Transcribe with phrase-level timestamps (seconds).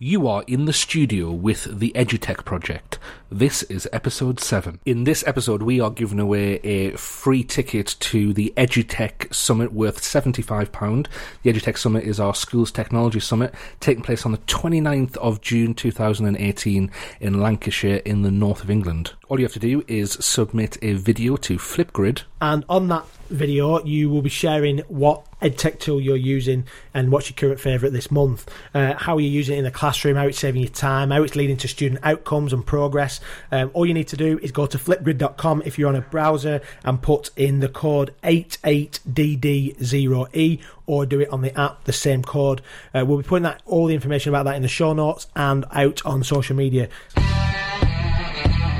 [0.00, 2.98] You are in the studio with the Edutech Project.
[3.30, 4.80] This is episode 7.
[4.84, 10.00] In this episode, we are giving away a free ticket to the Edutech Summit worth
[10.00, 11.06] £75.
[11.44, 15.74] The Edutech Summit is our school's technology summit taking place on the 29th of June
[15.74, 16.90] 2018
[17.20, 19.12] in Lancashire in the north of England.
[19.28, 22.22] All you have to do is submit a video to Flipgrid.
[22.44, 27.30] And on that video, you will be sharing what EdTech tool you're using and what's
[27.30, 30.40] your current favourite this month, uh, how you're using it in the classroom, how it's
[30.40, 33.18] saving you time, how it's leading to student outcomes and progress.
[33.50, 36.60] Um, all you need to do is go to flipgrid.com if you're on a browser
[36.84, 42.60] and put in the code 88DD0E or do it on the app, the same code.
[42.92, 45.64] Uh, we'll be putting that all the information about that in the show notes and
[45.72, 46.90] out on social media.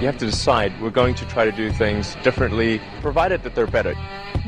[0.05, 3.67] You have to decide we're going to try to do things differently, provided that they're
[3.67, 3.95] better.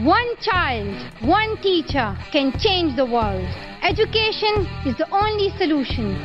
[0.01, 3.48] One child, one teacher can change the world.
[3.83, 6.23] Education is the only solution.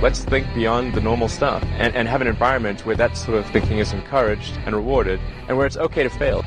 [0.00, 3.50] Let's think beyond the normal stuff and, and have an environment where that sort of
[3.50, 6.44] thinking is encouraged and rewarded and where it's okay to fail.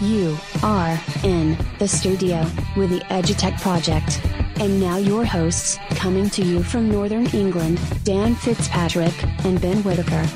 [0.00, 2.46] You are in the studio
[2.78, 4.22] with the Edutech Project.
[4.60, 9.12] And now your hosts, coming to you from Northern England, Dan Fitzpatrick
[9.44, 10.26] and Ben Whitaker.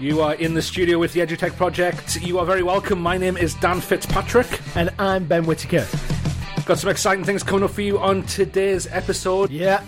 [0.00, 2.22] You are in the studio with the Edutech Project.
[2.22, 3.00] You are very welcome.
[3.00, 4.60] My name is Dan Fitzpatrick.
[4.76, 5.86] And I'm Ben Whitaker.
[6.64, 9.50] Got some exciting things coming up for you on today's episode.
[9.50, 9.82] Yeah.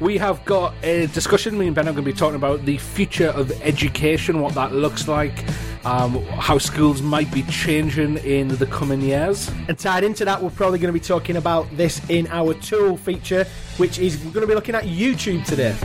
[0.00, 1.58] We have got a discussion.
[1.58, 4.72] Me and Ben are going to be talking about the future of education, what that
[4.72, 5.44] looks like,
[5.84, 9.50] um, how schools might be changing in the coming years.
[9.68, 12.96] And tied into that, we're probably going to be talking about this in our tool
[12.96, 15.76] feature, which is we're going to be looking at YouTube today.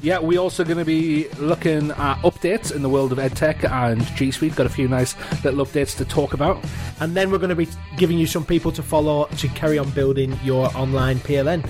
[0.00, 4.00] Yeah, we're also going to be looking at updates in the world of EdTech and
[4.14, 4.54] G Suite.
[4.54, 6.64] Got a few nice little updates to talk about.
[7.00, 9.90] And then we're going to be giving you some people to follow to carry on
[9.90, 11.68] building your online PLN.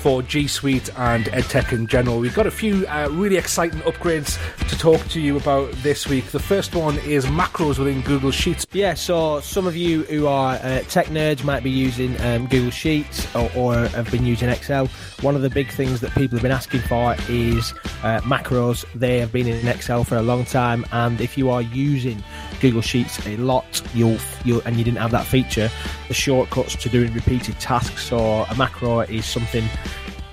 [0.03, 2.19] for G Suite and EdTech in general.
[2.19, 4.37] We've got a few uh, really exciting upgrades
[4.67, 6.25] to talk to you about this week.
[6.25, 8.67] The first one is macros within Google Sheets.
[8.73, 12.69] Yeah, so some of you who are uh, tech nerds might be using um, Google
[12.69, 14.87] Sheets or, or, have been using Excel.
[15.21, 18.83] One of the big things that people have been asking for is uh, macros.
[18.95, 22.21] They have been in Excel for a long time, and if you are using
[22.59, 25.69] Google Sheets a lot, you'll, you'll and you didn't have that feature,
[26.09, 29.63] the shortcuts to doing repeated tasks or a macro is something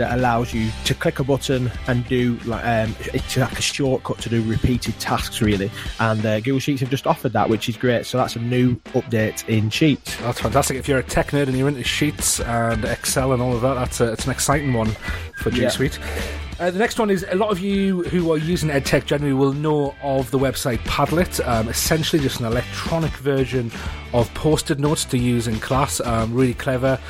[0.00, 4.18] that allows you to click a button and do like um, it's like a shortcut
[4.18, 7.76] to do repeated tasks really and uh, Google Sheets have just offered that which is
[7.76, 10.76] great so that's a new update in Sheets That's fantastic.
[10.76, 13.74] If you're a tech nerd and you're into Sheets and Excel and all of that,
[13.74, 14.96] that's a, it's an exciting one
[15.42, 15.68] for G Yeah.
[15.68, 15.98] Suite.
[16.60, 19.54] Uh, the next one is a lot of you who are using EdTech generally will
[19.54, 21.42] know of the website Padlet.
[21.48, 23.72] Um, essentially, just an electronic version
[24.12, 26.02] of post-it notes to use in class.
[26.02, 27.00] Um, really clever.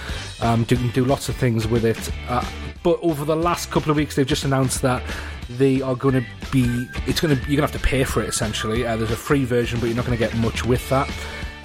[0.41, 2.13] Um, do, lots of things with it.
[2.29, 2.49] Uh,
[2.85, 5.03] but over the last couple of weeks, they've just announced that
[5.49, 6.87] they are going to be.
[7.09, 7.41] It's going to.
[7.51, 8.29] You're going to have to pay for it.
[8.29, 11.11] Essentially, uh, there's a free version, but you're not going to get much with that.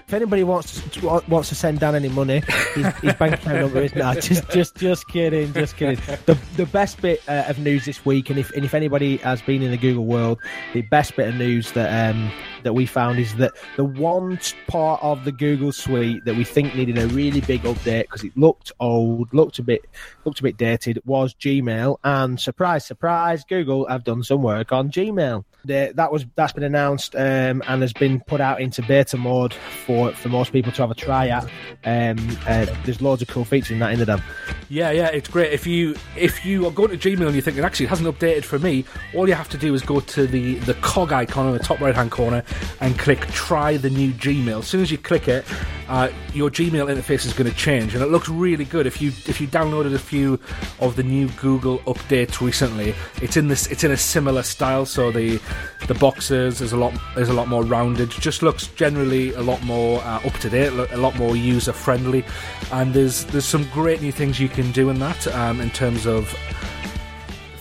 [0.07, 2.43] If anybody wants to, wants to send Dan any money,
[2.75, 5.97] his, his bank account number is no, just just just kidding, just kidding.
[6.27, 9.41] The the best bit uh, of news this week, and if and if anybody has
[9.41, 10.39] been in the Google world,
[10.73, 12.31] the best bit of news that um
[12.61, 16.75] that we found is that the one part of the Google suite that we think
[16.75, 19.85] needed a really big update because it looked old, looked a bit
[20.23, 21.97] looked a bit dated was Gmail.
[22.03, 25.45] And surprise, surprise, Google have done some work on Gmail.
[25.67, 30.11] That was that's been announced um, and has been put out into beta mode for
[30.13, 31.43] for most people to have a try at.
[31.83, 34.23] Um, uh, there's loads of cool features in that, in the
[34.69, 35.53] Yeah, yeah, it's great.
[35.53, 38.43] If you if you are going to Gmail and you're thinking actually it hasn't updated
[38.43, 41.53] for me, all you have to do is go to the the cog icon in
[41.53, 42.43] the top right hand corner
[42.81, 44.59] and click try the new Gmail.
[44.59, 45.45] As soon as you click it,
[45.87, 48.87] uh, your Gmail interface is going to change, and it looks really good.
[48.87, 50.39] If you if you downloaded a few
[50.79, 54.85] of the new Google updates recently, it's in this it's in a similar style.
[54.85, 55.39] So the
[55.87, 58.09] the boxes is a lot is a lot more rounded.
[58.09, 62.25] Just looks generally a lot more uh, up to date, a lot more user friendly,
[62.71, 66.05] and there's there's some great new things you can do in that um, in terms
[66.05, 66.35] of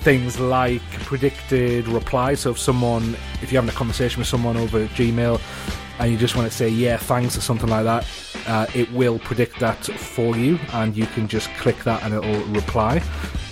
[0.05, 2.41] things like predicted replies.
[2.41, 5.41] So if someone, if you're having a conversation with someone over Gmail
[5.99, 8.07] and you just want to say yeah thanks or something like that,
[8.47, 12.45] uh, it will predict that for you, and you can just click that and it'll
[12.47, 13.03] reply.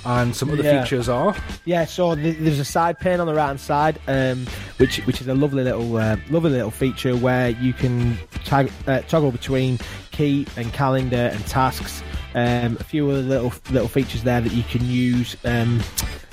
[0.05, 0.83] And some other yeah.
[0.83, 1.85] features are yeah.
[1.85, 4.47] So th- there's a side pane on the right hand side, um,
[4.79, 9.03] which which is a lovely little uh, lovely little feature where you can tag, uh,
[9.03, 9.79] toggle between
[10.13, 12.03] Keep and calendar and tasks.
[12.35, 15.83] Um, a few other little little features there that you can use um,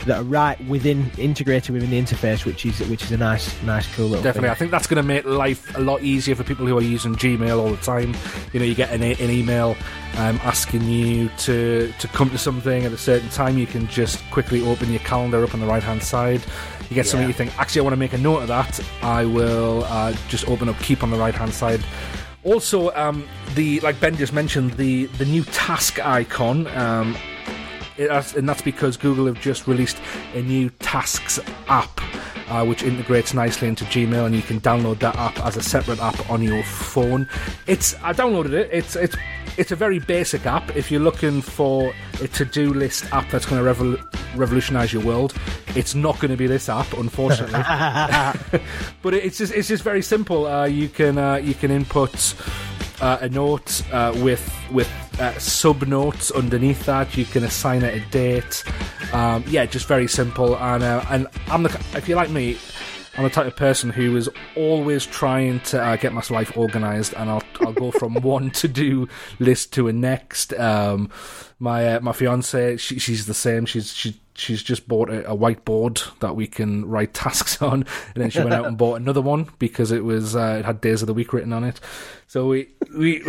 [0.06, 3.94] that are right within integrated within the interface, which is which is a nice nice
[3.96, 4.24] cool little.
[4.24, 4.52] Definitely, thing.
[4.52, 7.16] I think that's going to make life a lot easier for people who are using
[7.16, 8.16] Gmail all the time.
[8.54, 9.76] You know, you get an, an email
[10.16, 13.58] um, asking you to to come to something at a certain time.
[13.58, 16.42] You can just quickly open your calendar up on the right hand side.
[16.90, 18.80] You get something you think, actually, I want to make a note of that.
[19.04, 21.84] I will uh, just open up Keep on the right hand side
[22.50, 26.68] also, um, the like Ben just mentioned, the the new task icon.
[26.68, 27.16] Um,
[27.98, 29.98] it, and that's because Google have just released
[30.34, 32.00] a new Tasks app,
[32.50, 36.00] uh, which integrates nicely into Gmail, and you can download that app as a separate
[36.00, 37.28] app on your phone.
[37.68, 38.70] It's I downloaded it.
[38.72, 39.16] It's it's
[39.58, 40.76] it's a very basic app.
[40.76, 45.34] If you're looking for a to-do list app that's going to revol- revolutionize your world,
[45.76, 47.54] it's not going to be this app, unfortunately.
[49.02, 50.48] but it's just it's just very simple.
[50.48, 52.36] Uh, you can uh, you can input
[53.02, 57.16] uh, a note uh, with with uh, sub notes underneath that.
[57.18, 58.64] You can assign it a date.
[59.14, 60.58] Um, yeah, just very simple.
[60.58, 62.58] And uh, and I'm the if you like me,
[63.18, 67.14] I'm the type of person who is always trying to uh, get my life organised,
[67.14, 69.08] and I'll I'll go from one to do
[69.40, 70.54] list to a next.
[70.54, 71.10] Um,
[71.60, 73.66] my uh, my fiance, she, she's the same.
[73.66, 78.24] She's she she's just bought a, a, whiteboard that we can write tasks on, and
[78.24, 81.02] then she went out and bought another one because it was uh, it had days
[81.02, 81.80] of the week written on it.
[82.28, 83.24] So we we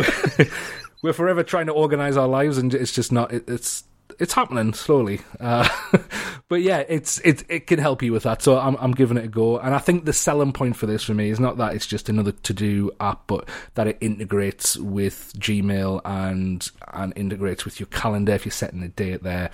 [1.01, 3.33] we're forever trying to organise our lives, and it's just not.
[3.33, 3.83] It, it's
[4.19, 5.21] it's happening slowly.
[5.39, 5.67] Uh,
[6.47, 8.41] but yeah, it's it it can help you with that.
[8.41, 9.57] So I'm I'm giving it a go.
[9.57, 12.09] And I think the selling point for this for me is not that it's just
[12.09, 17.87] another to do app, but that it integrates with Gmail and and integrates with your
[17.87, 19.49] calendar if you're setting a date there.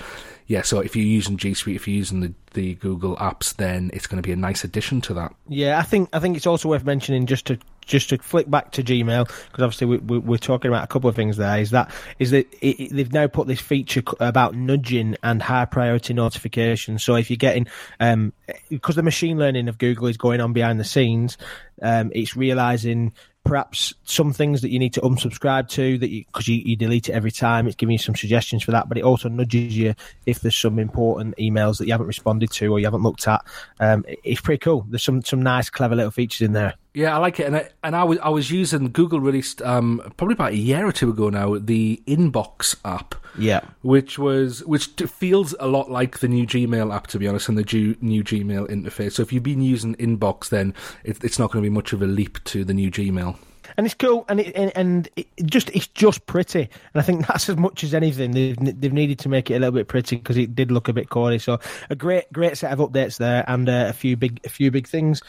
[0.47, 3.91] Yeah, so if you're using G Suite, if you're using the, the Google apps, then
[3.93, 5.35] it's going to be a nice addition to that.
[5.49, 8.71] Yeah, I think I think it's also worth mentioning just to just to flick back
[8.71, 11.59] to Gmail because obviously we, we, are talking about a couple of things there.
[11.59, 15.65] Is that is that it, it, they've now put this feature about nudging and high
[15.65, 17.03] priority notifications.
[17.03, 17.67] So if you're getting
[17.99, 18.31] um,
[18.69, 21.37] because the machine learning of Google is going on behind the scenes,
[21.81, 23.13] um, it's realizing
[23.47, 27.09] perhaps some things that you need to unsubscribe to that because you, you, you, delete
[27.09, 27.65] it every time.
[27.65, 29.95] It's giving you some suggestions for that, but it also nudges you
[30.25, 33.43] if there's some important emails that you haven't responded to or you haven't looked at.
[33.79, 34.85] Um, it's pretty cool.
[34.89, 36.73] There's some some nice, clever little features in there.
[36.93, 40.01] Yeah, I like it, and I, and I was I was using Google released um,
[40.17, 43.15] probably about a year or two ago now the Inbox app.
[43.37, 47.49] Yeah, which was which feels a lot like the new Gmail app to be honest,
[47.49, 49.13] and the G, new Gmail interface.
[49.13, 52.01] So if you've been using Inbox, then it, it's not going to be much of
[52.01, 53.37] a leap to the new Gmail
[53.75, 57.27] and it's cool, and it, and, and it just it's just pretty, and I think
[57.27, 60.17] that's as much as anything they've they've needed to make it a little bit pretty
[60.17, 61.39] because it did look a bit corny.
[61.39, 64.71] So a great great set of updates there, and uh, a few big a few
[64.71, 65.21] big things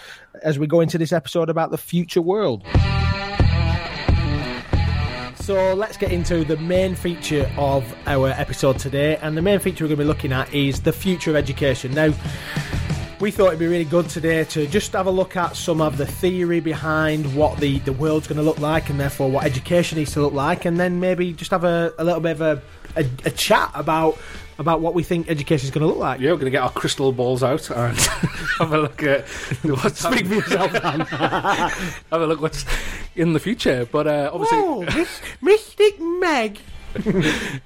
[0.43, 2.65] as we go into this episode about the future world.
[5.49, 9.83] So let's get into the main feature of our episode today, and the main feature
[9.83, 11.95] we're going to be looking at is the future of education.
[11.95, 12.13] Now
[13.19, 15.97] we thought it'd be really good today to just have a look at some of
[15.97, 19.97] the theory behind what the, the world's going to look like and therefore what education
[19.97, 22.63] needs to look like, and then maybe just have a, a little bit of a,
[22.97, 24.19] a, a chat about
[24.59, 26.21] about what we think education is going to look like.
[26.21, 27.97] Yeah, we're going to get our crystal balls out and
[28.59, 29.29] have a look at
[29.63, 31.01] what's Speak for yourself, Dan.
[31.01, 31.73] have
[32.13, 32.65] a look what's
[33.15, 33.87] in the future.
[33.91, 36.59] But uh, obviously, Oh, Miss, Mystic Meg.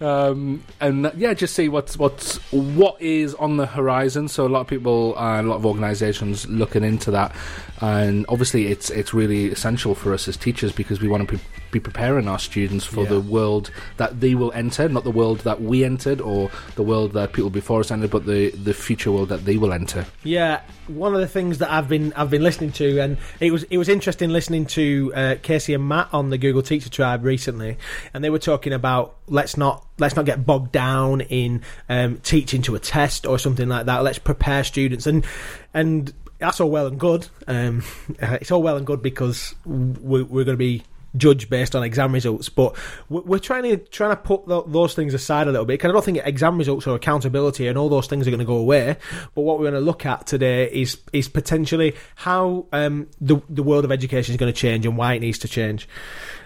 [0.01, 4.29] um, and uh, yeah, just see what's what's what is on the horizon.
[4.29, 7.35] So a lot of people, uh, a lot of organisations looking into that,
[7.81, 11.43] and obviously it's it's really essential for us as teachers because we want to be,
[11.73, 13.09] be preparing our students for Yeah.
[13.09, 17.13] the world that they will enter, not the world that we entered or the world
[17.15, 20.07] that people before us entered, but the the future world that they will enter.
[20.23, 23.65] Yeah, one of the things that I've been I've been listening to, and it was
[23.65, 27.79] it was interesting listening to uh, Kasey and Matt on the Google Teacher Tribe recently,
[28.15, 32.63] and they were talking about let's not let's not get bogged down in um, teaching
[32.63, 34.03] to a test or something like that.
[34.05, 35.25] Let's prepare students, and
[35.73, 37.29] and that's all well and good.
[37.47, 37.83] Um,
[38.21, 40.83] it's all well and good because we're, we're going to be
[41.17, 42.77] judged based on exam results, but
[43.09, 45.93] we're trying to trying to put tho- those things aside a little bit because I
[45.93, 48.97] don't think exam results or accountability and all those things are going to go away.
[49.35, 53.63] But what we're going to look at today is is potentially how um, the the
[53.63, 55.89] world of education is going to change and why it needs to change.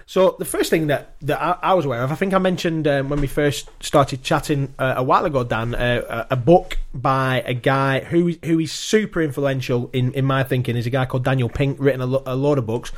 [0.09, 2.87] So the first thing that, that I, I was aware of, I think I mentioned
[2.87, 7.43] um, when we first started chatting uh, a while ago, Dan, uh, a book by
[7.45, 11.25] a guy who who is super influential in, in my thinking is a guy called
[11.25, 12.91] Daniel Pink, written a, lo- a load of books.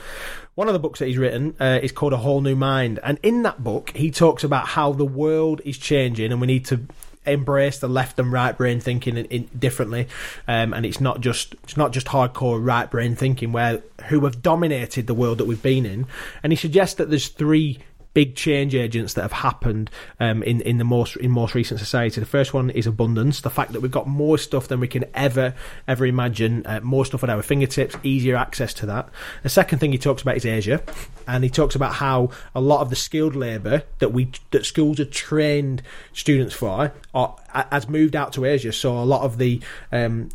[0.55, 3.19] One of the books that he's written uh, is called A Whole New Mind, and
[3.23, 6.83] in that book he talks about how the world is changing and we need to
[7.29, 10.09] embrace the left and right brain thinking in, in differently,
[10.47, 14.43] um, and it's not just it's not just hardcore right brain thinking where who have
[14.43, 16.07] dominated the world that we've been in,
[16.43, 17.79] and he suggests that there's three
[18.19, 22.19] big change agents that have happened um, in in the most in most recent society.
[22.19, 25.05] The first one is abundance, the fact that we've got more stuff than we can
[25.15, 25.55] ever
[25.87, 29.09] ever imagine, uh, more stuff at our fingertips, easier access to that.
[29.45, 30.83] The second thing he talks about is Asia,
[31.29, 34.99] and he talks about how a lot of the skilled labour that we that schools
[34.99, 35.83] are trained
[36.13, 37.37] students for are,
[37.71, 38.73] has moved out to Asia.
[38.73, 39.61] So a lot of the
[39.93, 40.31] um,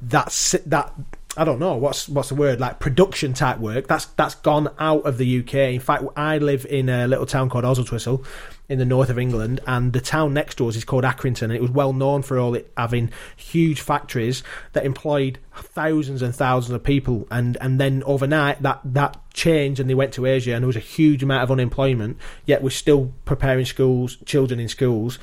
[0.00, 0.94] that's that
[1.40, 5.06] I don't know what's what's the word like production type work that's that's gone out
[5.06, 5.54] of the UK.
[5.54, 8.22] In fact, I live in a little town called Oswaldtwistle
[8.68, 11.54] in the north of England, and the town next to us is called Accrington, and
[11.54, 14.42] it was well known for all it having huge factories
[14.74, 19.88] that employed thousands and thousands of people, and and then overnight that that changed, and
[19.88, 22.18] they went to Asia, and there was a huge amount of unemployment.
[22.44, 25.18] Yet we're still preparing schools, children in schools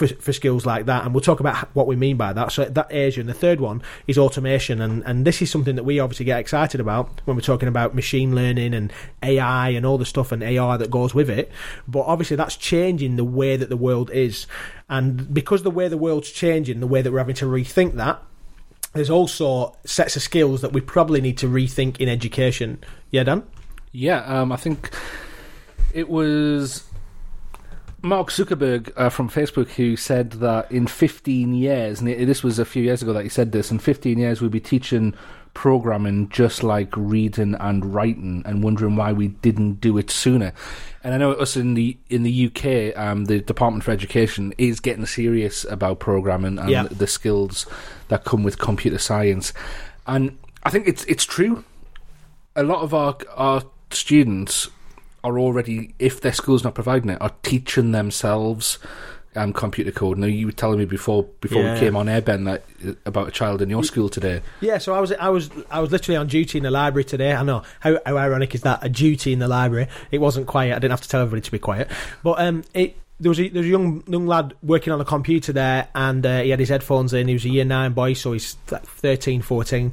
[0.00, 2.52] for, for skills like that, and we'll talk about what we mean by that.
[2.52, 5.84] So that Asia, and the third one is automation, and and this is something that
[5.84, 8.90] we obviously get excited about when we're talking about machine learning and
[9.22, 11.52] AI and all the stuff and AI that goes with it.
[11.86, 14.46] But obviously, that's changing the way that the world is,
[14.88, 18.22] and because the way the world's changing, the way that we're having to rethink that.
[18.92, 22.82] There's also sets of skills that we probably need to rethink in education.
[23.10, 23.44] Yeah, Dan.
[23.92, 24.92] Yeah, um, I think
[25.92, 26.89] it was
[28.02, 32.64] Mark Zuckerberg uh, from Facebook who said that in 15 years, and this was a
[32.64, 35.14] few years ago that he said this, in 15 years we'll be teaching
[35.52, 40.52] programming just like reading and writing and wondering why we didn't do it sooner.
[41.02, 44.80] And I know us in the in the UK, um, the Department for Education is
[44.80, 46.84] getting serious about programming and Yeah.
[46.84, 47.66] the skills
[48.08, 49.52] that come with computer science.
[50.06, 51.64] And I think it's it's true
[52.56, 54.68] a lot of our our students
[55.24, 58.78] are already, if their school's not providing it, are teaching themselves
[59.36, 60.18] um, computer code.
[60.18, 61.74] Now you were telling me before before Yeah.
[61.74, 64.42] we came on air, Ben, that uh, about a child in your school today.
[64.60, 67.32] Yeah, so I was I was I was literally on duty in the library today.
[67.32, 68.80] I know how, how ironic is that?
[68.82, 69.86] A duty in the library.
[70.10, 70.72] It wasn't quiet.
[70.74, 71.88] I didn't have to tell everybody to be quiet.
[72.24, 75.04] But um, it there was a, there was a young young lad working on a
[75.04, 77.28] computer there, and uh, he had his headphones in.
[77.28, 79.92] He was a year nine boy, so he's like 13, 14.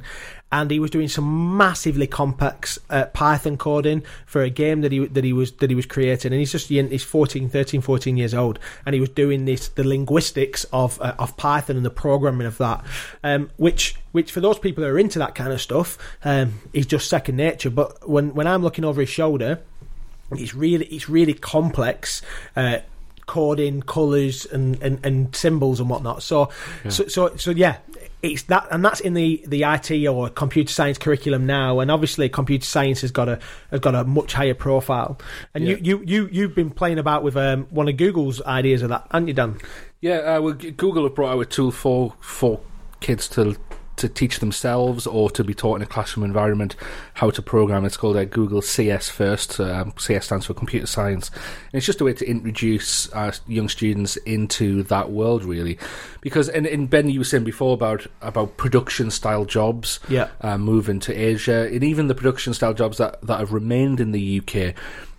[0.50, 5.06] And he was doing some massively complex uh, Python coding for a game that he
[5.06, 8.32] that he was that he was creating, and he's just he's 14, 13, 14 years
[8.32, 12.46] old, and he was doing this the linguistics of uh, of Python and the programming
[12.46, 12.82] of that,
[13.22, 16.86] um, which which for those people who are into that kind of stuff um, is
[16.86, 17.70] just second nature.
[17.70, 19.60] But when when I'm looking over his shoulder,
[20.32, 22.22] it's really it's really complex.
[22.56, 22.78] Uh,
[23.28, 26.24] coding colors and, and, and symbols and whatnot.
[26.24, 26.50] So,
[26.88, 27.76] so so so yeah
[28.22, 31.78] it's that and that's in the the IT or computer science curriculum now.
[31.78, 33.38] And obviously computer science has got a
[33.70, 35.18] has got a much higher profile.
[35.54, 35.76] And Yeah.
[35.76, 39.06] you, you you you've been playing about with um, one of Google's ideas of that
[39.12, 39.58] haven't you Dan?
[40.00, 42.60] Yeah, uh, well, Google have brought out a tool for for
[43.00, 43.56] kids to
[43.98, 46.74] to teach themselves or to be taught in a classroom environment
[47.14, 47.84] how to program.
[47.84, 49.60] It's called uh, Google CS First.
[49.60, 51.30] Um, CS stands for Computer Science.
[51.30, 55.78] And it's just a way to introduce uh, young students into that world, really.
[56.20, 60.28] Because, and, and Ben, you were saying before about about production style jobs Yeah.
[60.40, 64.12] uh, moving to Asia, and even the production style jobs that, that have remained in
[64.12, 64.74] the UK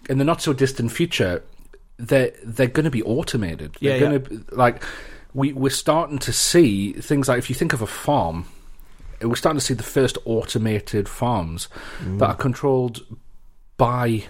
[0.09, 1.43] in the not so distant future,
[1.97, 3.75] they're they're going to be automated.
[3.79, 4.17] They're Yeah, yeah.
[4.17, 4.83] going to like
[5.35, 8.45] we we're starting to see things like if you think of a farm,
[9.21, 11.67] we're starting to see the first automated farms
[12.03, 12.19] Mm.
[12.19, 13.01] that are controlled
[13.77, 14.23] by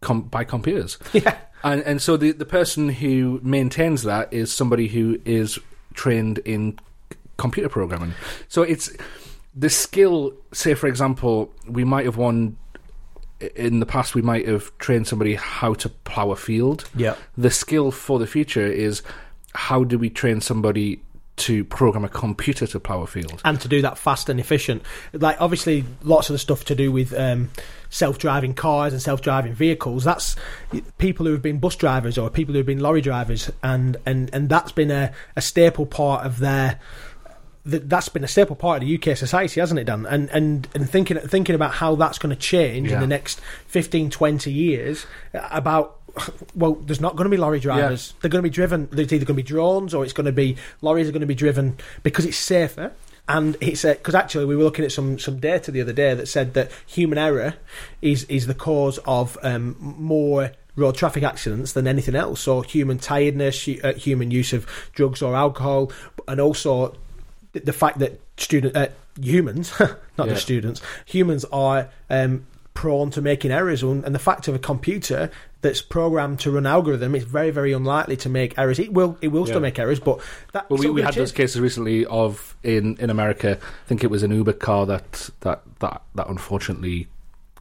[0.00, 0.98] com- by computers.
[1.12, 1.36] Yeah.
[1.64, 5.58] And and so the the person who maintains that is somebody who is
[5.94, 6.78] trained in
[7.36, 8.14] computer programming.
[8.48, 8.90] So it's
[9.54, 10.32] the skill.
[10.52, 12.56] Say, for example, we might have won
[13.54, 14.14] in the past.
[14.16, 16.88] We might have trained somebody how to plow a field.
[16.96, 17.14] Yeah.
[17.36, 19.02] The skill for the future is
[19.54, 21.00] how do we train somebody
[21.34, 23.40] to program a computer to plow a field?
[23.44, 24.82] and to do that fast and efficient.
[25.12, 27.50] Like obviously, lots of the stuff to do with um,
[27.90, 30.04] self-driving cars and self-driving vehicles.
[30.04, 30.36] That's
[30.98, 34.30] people who have been bus drivers or people who have been lorry drivers, and and
[34.32, 36.80] and that's been a, a staple part of their.
[37.64, 40.04] That's been a staple part of the UK society, hasn't it, Dan?
[40.04, 44.10] And and and thinking thinking about how that's going to change in the next 15,
[44.10, 45.06] 20 years.
[45.32, 46.01] About
[46.54, 48.14] well, there's not going to be lorry drivers.
[48.20, 48.88] They're going to be driven.
[48.92, 51.26] There's either going to be drones or it's going to be lorries are going to
[51.26, 52.92] be driven because it's safer.
[53.28, 56.26] And it's because actually we were looking at some some data the other day that
[56.26, 57.54] said that human error
[58.02, 62.40] is is the cause of um, more road traffic accidents than anything else.
[62.40, 65.92] So human tiredness, uh, human use of drugs or alcohol,
[66.26, 66.96] and also
[67.52, 68.88] the- fact that student uh,
[69.20, 70.26] humans, not Yeah.
[70.32, 75.30] just students, humans are um, prone to making errors, and the fact of a computer
[75.62, 78.78] that's programmed to run algorithm it's very, very unlikely to make errors.
[78.78, 79.52] It will, it will Yeah.
[79.52, 80.20] still make errors, but
[80.52, 80.68] that.
[80.68, 83.58] Well, we, we had those cases recently of in, in America.
[83.60, 87.08] I think it was an Uber car that that that, that unfortunately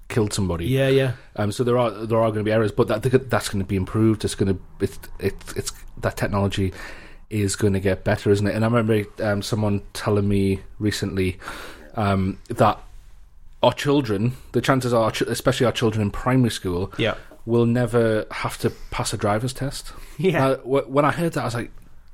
[0.10, 0.66] killed somebody.
[0.66, 1.14] Yeah, yeah.
[1.38, 3.68] Um, so there are there are going to be errors, but that that's going to
[3.68, 4.26] be improved.
[4.26, 6.74] It's going to it's it's it's that technology
[7.30, 8.54] is going to get better, isn't it?
[8.56, 11.38] And I remember um, someone telling me recently
[11.96, 12.78] um, that
[13.64, 17.16] our children, the chances are, especially our children in primary school, Yeah.
[17.46, 19.94] Will never have to pass a driver's test.
[20.18, 20.48] Yeah.
[20.48, 21.72] Uh, when I heard that, I was like,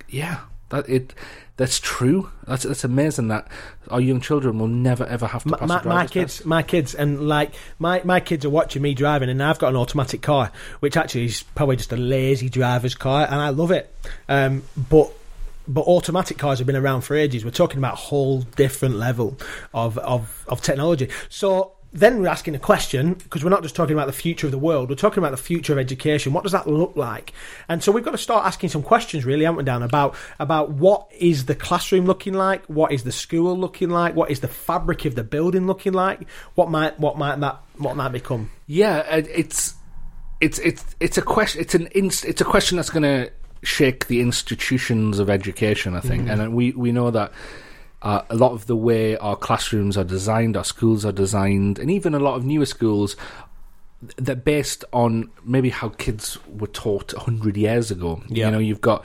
[0.08, 1.14] yeah, that it
[1.58, 2.32] that's true.
[2.46, 3.48] That's that's amazing that
[3.90, 6.14] our young children will never ever have to pass my, a driver's my test.
[6.14, 9.70] kids, my kids, and like my, my kids are watching me driving, and I've got
[9.70, 13.72] an automatic car, which actually is probably just a lazy driver's car, and I love
[13.72, 13.94] it.
[14.30, 15.12] Um, but
[15.68, 17.44] but automatic cars have been around for ages.
[17.44, 19.38] We're talking about a whole different level
[19.74, 21.10] of of, of technology.
[21.30, 24.52] So then we're asking a question because we're not just talking about the future of
[24.52, 24.90] the world.
[24.90, 26.34] We're talking about the future of education.
[26.34, 27.34] What does that look like?
[27.70, 29.82] And so we've got to start asking some questions, really, haven't we, Dan?
[29.84, 32.66] About about what is the classroom looking like?
[32.66, 34.16] What is the school looking like?
[34.16, 36.28] What is the fabric of the building looking like?
[36.56, 38.52] What might what might that what might become?
[38.68, 39.76] Yeah, it's
[40.42, 41.62] it's it's it's a question.
[41.62, 43.32] It's an inst- it's a question that's going to
[43.64, 45.96] shake the institutions of education.
[45.96, 46.40] I think, mm.
[46.40, 47.32] and we we know that.
[48.02, 51.90] Uh, a lot of the way our classrooms are designed, our schools are designed, and
[51.90, 53.16] even a lot of newer schools,
[54.18, 58.22] they're based on maybe how kids were taught hundred years ago.
[58.28, 58.46] Yeah.
[58.46, 59.04] You know, you've got,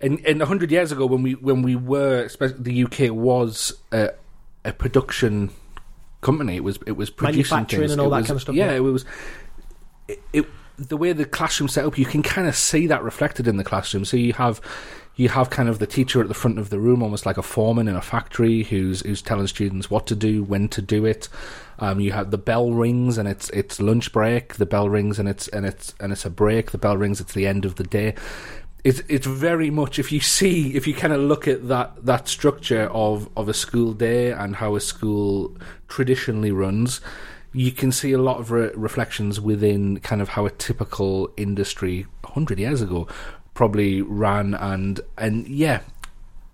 [0.00, 4.10] and and hundred years ago when we when we were, especially the UK was a,
[4.64, 5.50] a production
[6.20, 6.54] company.
[6.54, 7.92] It was it was producing Manufacturing things.
[7.92, 8.76] and all It that was- kind of stuff, Yeah, yeah.
[8.76, 9.04] it was.
[10.06, 10.46] It, it
[10.78, 13.64] the way the classroom set up, you can kind of see that reflected in the
[13.64, 14.04] classroom.
[14.04, 14.60] So you have
[15.20, 17.42] you have kind of the teacher at the front of the room, almost like a
[17.42, 21.28] foreman in a factory, who's who's telling students what to do, when to do it.
[21.78, 24.54] Um, you have the bell rings and it's it's lunch break.
[24.54, 26.70] The bell rings and it's and it's and it's a break.
[26.70, 27.20] The bell rings.
[27.20, 28.14] It's the end of the day.
[28.82, 32.26] It's it's very much if you see if you kind of look at that that
[32.26, 35.54] structure of of a school day and how a school
[35.86, 37.02] traditionally runs
[37.52, 42.06] you can see a lot of re- reflections within kind of how a typical industry
[42.22, 43.08] 100 years ago
[43.54, 45.80] probably ran and and yeah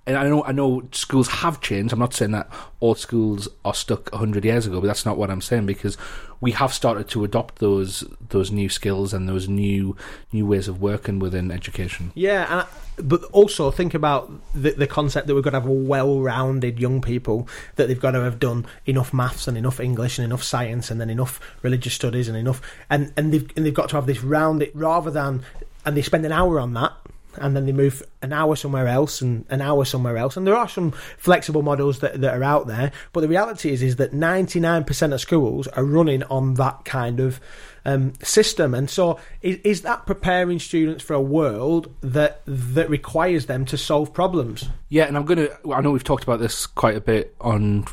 [0.06, 1.92] and I know I know schools have changed.
[1.92, 5.30] I'm not saying that all schools are stuck 100 years ago, but that's not what
[5.30, 5.96] I'm saying because
[6.40, 9.96] we have started to adopt those those new skills and those new
[10.32, 12.12] new ways of working within education.
[12.14, 12.66] Yeah, and I,
[13.02, 17.48] but also think about the, the concept that we've got to have well-rounded young people
[17.74, 21.00] that they've got to have done enough maths and enough English and enough science and
[21.00, 24.22] then enough religious studies and enough and and they've and they've got to have this
[24.22, 25.42] rounded rather than
[25.86, 26.92] and they spend an hour on that
[27.38, 30.36] and then they move an hour somewhere else and an hour somewhere else.
[30.36, 33.82] And there are some flexible models that, that are out there, but the reality is
[33.82, 37.40] is that 99% of schools are running on that kind of
[37.84, 38.74] um, system.
[38.74, 43.78] And so, is, is that preparing students for a world that that requires them to
[43.78, 44.68] solve problems?
[44.88, 45.72] Yeah, and I'm to.
[45.72, 47.84] I know we've talked about this quite a bit on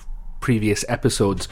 [0.41, 1.47] previous episodes,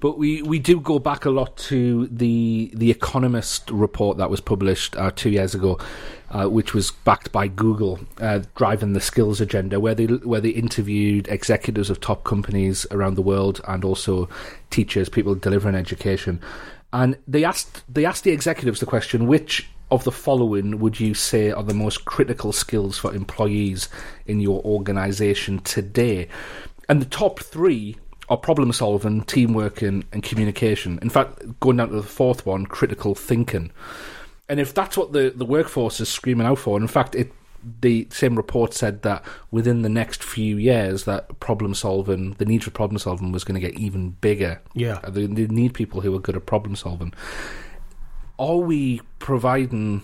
[0.00, 4.40] but we, we do go back a lot to the the Economist report that was
[4.40, 5.78] published uh, two years ago,
[6.30, 10.50] uh, which was backed by Google, uh, driving the skills agenda, where they where they
[10.50, 14.28] interviewed executives of top companies around the world and also
[14.70, 16.40] teachers, people delivering education,
[16.92, 21.14] and they asked they asked the executives the question which of the following would you
[21.14, 23.88] say are the most critical skills for employees
[24.26, 26.28] in your organization today?
[26.90, 27.96] And the top three
[28.28, 30.98] are problem solving, teamwork, and, and communication.
[31.00, 33.70] In fact, going down to the fourth one, critical thinking.
[34.48, 37.32] And if that's what the, the workforce is screaming out for, and in fact, it
[37.80, 42.62] the same report said that within the next few years, that problem solving, the need
[42.62, 44.60] for problem solving was going to get even bigger.
[44.74, 45.00] Yeah.
[45.02, 47.12] Uh, They, they need people who are good at problem solving.
[48.38, 50.02] Are we providing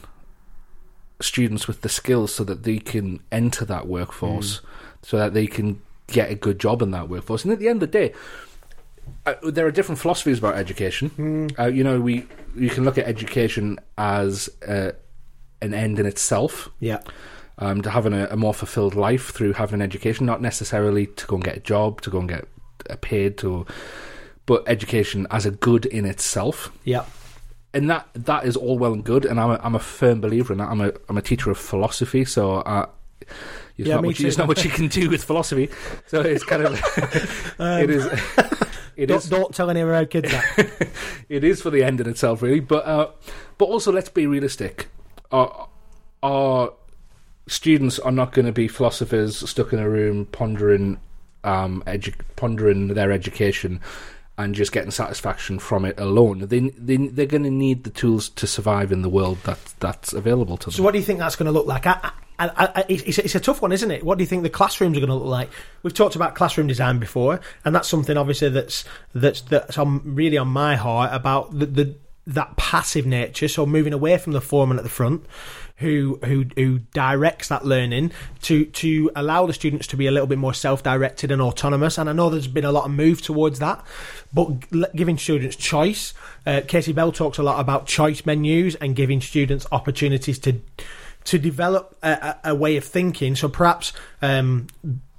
[1.20, 4.60] students with the skills so that they can enter that workforce,
[5.02, 7.44] so that they can get a good job in that workforce?
[7.44, 8.12] And at the end of the day,
[9.26, 11.50] uh, there are different philosophies about education.
[11.58, 14.92] Uh, you know, we you can look at education as uh,
[15.60, 17.00] an end in itself Yeah.
[17.58, 21.26] um, to having a, a more fulfilled life through having an education, not necessarily to
[21.26, 22.46] go and get a job, to go and get
[23.00, 23.66] paid, to,
[24.46, 26.70] but education as a good in itself.
[26.84, 27.04] Yeah.
[27.72, 30.52] And that that is all well and good, and I'm a, I'm a firm believer
[30.52, 30.68] in that.
[30.68, 32.62] I'm a I'm a teacher of philosophy, so
[33.20, 33.30] it's,
[33.76, 35.70] Yeah, not me much, it's not much you can do with philosophy.
[36.06, 36.74] So it's kind of
[37.58, 38.06] it is
[38.96, 40.90] it Don't, is don't tell any of our kids that.
[41.28, 42.60] it is for the end in itself, really.
[42.60, 43.10] But uh,
[43.58, 44.88] but also, let's be realistic.
[45.32, 45.68] Our
[46.22, 46.72] our
[47.46, 50.98] students are not going to be philosophers stuck in a room pondering
[51.42, 53.80] um, edu- pondering their education
[54.36, 56.40] and just getting satisfaction from it alone.
[56.40, 60.12] They, they they're going to need the tools to survive in the world that that's
[60.12, 60.72] available to them.
[60.72, 61.86] So, what do you think that's going to look like?
[61.86, 64.02] I, I, I, it's, it's a tough one, isn't it?
[64.02, 65.50] What do you think the classrooms are going to look like?
[65.82, 70.36] We've talked about classroom design before, and that's something obviously that's that's that's on, really
[70.36, 73.48] on my heart about the, the that passive nature.
[73.48, 75.24] So moving away from the foreman at the front,
[75.76, 80.26] who who who directs that learning to to allow the students to be a little
[80.26, 81.98] bit more self-directed and autonomous.
[81.98, 83.84] And I know there's been a lot of move towards that,
[84.32, 86.14] but giving students choice.
[86.46, 90.60] Uh, Kasey Bell talks a lot about choice menus and giving students opportunities to
[91.24, 93.34] to develop a, a, way of thinking.
[93.34, 94.66] So perhaps um,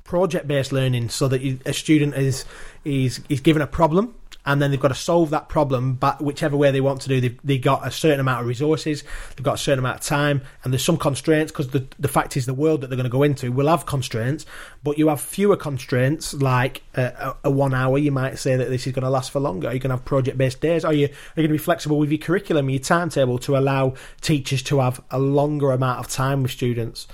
[0.03, 2.45] project-based learning, so that you, a student is
[2.85, 4.15] is is given a problem.
[4.45, 7.19] And then they've got to solve that problem, but whichever way they want to do,
[7.19, 9.03] they've, they've got a certain amount of resources,
[9.35, 12.37] they've got a certain amount of time, and there's some constraints because the, the fact
[12.37, 14.45] is the world that they're going to go into will have constraints,
[14.83, 17.97] but you have fewer constraints like a, a, one hour.
[17.97, 19.67] You might say that this is going to last for longer.
[19.67, 20.85] Are You're going to have project based days.
[20.85, 23.95] Are you are you going to be flexible with your curriculum, your timetable to allow
[24.21, 27.07] teachers to have a longer amount of time with students?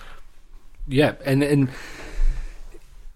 [0.88, 1.70] Yeah, and and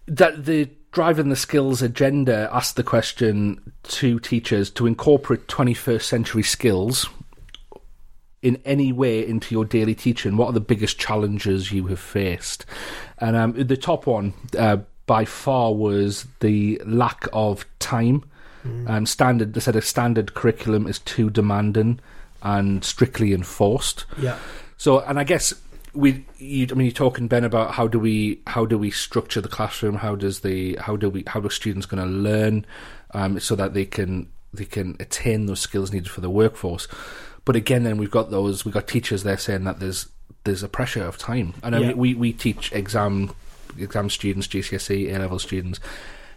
[0.07, 6.41] that the driving the skills agenda asked the question to teachers to incorporate 21st century
[6.41, 7.09] skills
[8.41, 10.37] in any way into your daily teaching.
[10.37, 12.65] What are the biggest challenges you have faced?
[13.17, 18.23] And um, the top one uh, by far was the lack of time.
[18.87, 21.99] Um, standard, they said a standard curriculum is too demanding
[22.41, 24.05] and strictly enforced.
[24.17, 24.39] Yeah.
[24.77, 25.53] So, and I guess
[25.95, 29.41] we, you, I mean, you're talking Ben about how do we, how do we structure
[29.41, 29.95] the classroom?
[29.95, 32.65] How does the, how do we, how are students going to learn,
[33.13, 36.87] um, so that they can, they can attain those skills needed for the workforce?
[37.45, 40.07] But again, then we've got those, we've got teachers there saying that there's,
[40.43, 41.53] there's a pressure of time.
[41.63, 41.87] And I Yeah.
[41.89, 43.33] mean, we, we teach exam,
[43.79, 45.79] exam students, GCSE, A level students.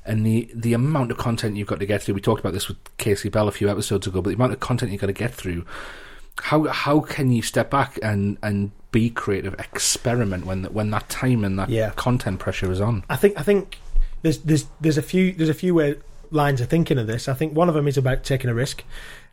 [0.04, 2.68] And the, the amount of content you've got to get through, we talked about this
[2.68, 5.12] with Kasey Bell a few episodes ago, but the amount of content you've got to
[5.12, 5.66] get through,
[6.42, 11.44] how how can you step back and and be creative, experiment when when that time
[11.44, 11.90] and that Yeah.
[11.90, 13.04] content pressure is on?
[13.10, 13.78] I think I think
[14.22, 15.96] there's there's there's a few there's a few way,
[16.30, 17.28] lines of thinking of this.
[17.28, 18.84] I think one of them is about taking a risk,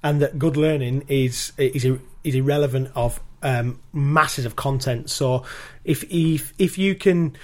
[0.04, 1.86] and that good learning is is
[2.24, 5.10] is irrelevant of um, masses of content.
[5.10, 5.44] So
[5.84, 7.36] if if if you can.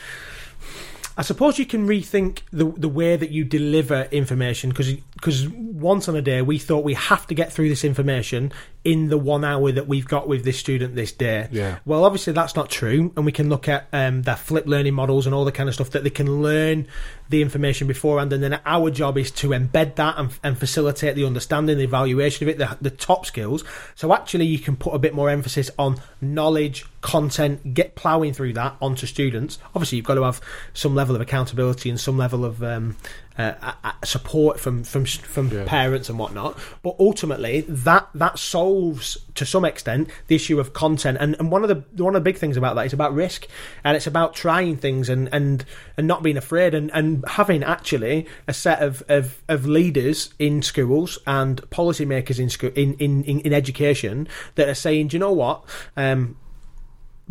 [1.17, 6.07] I suppose you can rethink the the way that you deliver information because because once
[6.07, 8.51] on a day we thought we have to get through this information
[8.83, 11.47] in the one hour that we've got with this student this day.
[11.51, 11.77] Yeah.
[11.85, 15.25] Well, obviously that's not true, and we can look at um, their flip learning models
[15.25, 16.87] and all the kind of stuff that they can learn
[17.29, 21.25] the information beforehand, and then our job is to embed that and, and facilitate the
[21.25, 23.63] understanding, the evaluation of it, the, the top skills.
[23.95, 28.53] So actually, you can put a bit more emphasis on knowledge, content, get ploughing through
[28.53, 29.59] that onto students.
[29.75, 30.41] Obviously, you've got to have
[30.73, 32.97] some level of accountability and some level of um,
[33.41, 35.65] uh, support from from from Yeah.
[35.65, 36.57] parents and whatnot.
[36.83, 41.17] But ultimately, that that solves to some extent the issue of content.
[41.19, 43.47] And, and one of the one of the big things about that is about risk,
[43.83, 45.65] and it's about trying things and and
[45.97, 50.61] and not being afraid and and having actually a set of of, of leaders in
[50.61, 55.19] schools and policymakers in school in, in in in education that are saying, do you
[55.19, 55.63] know what?
[55.97, 56.37] Um,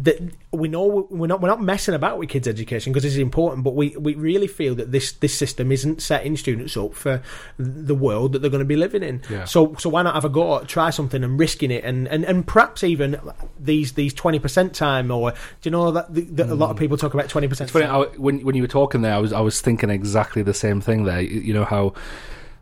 [0.03, 0.19] that
[0.51, 3.75] we know we're not we're not messing about with kids' education because it's important, but
[3.75, 7.23] we, we really feel that this this system isn't setting students up for
[7.59, 9.23] the world that they're going to be living in.
[9.29, 9.45] Yeah.
[9.45, 12.25] So so why not have a go at try something and risking it and, and,
[12.25, 13.21] and perhaps even
[13.59, 16.97] these these twenty percent time, or do you know that, that a lot of people
[16.97, 17.69] talk about twenty percent?
[17.69, 20.43] It's funny, I, when when you were talking there, I was I was thinking exactly
[20.43, 21.21] the same thing there.
[21.21, 21.95] You, you know how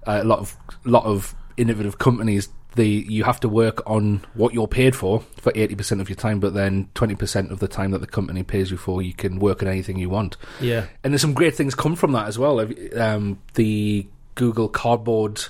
[0.06, 4.54] uh, a lot of lot of innovative companies the you have to work on what
[4.54, 7.68] you're paid for for eighty percent of your time, but then twenty percent of the
[7.68, 10.36] time that the company pays you for, you can work on anything you want.
[10.60, 10.86] Yeah.
[11.02, 12.60] and there's some great things come from that as well.
[12.96, 15.42] Um, the Google Cardboard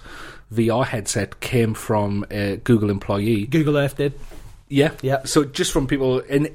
[0.53, 3.47] VR headset came from a Google employee.
[3.47, 4.15] Google Earth did.
[4.71, 5.25] Yeah, Yeah.
[5.25, 6.55] So just from people, and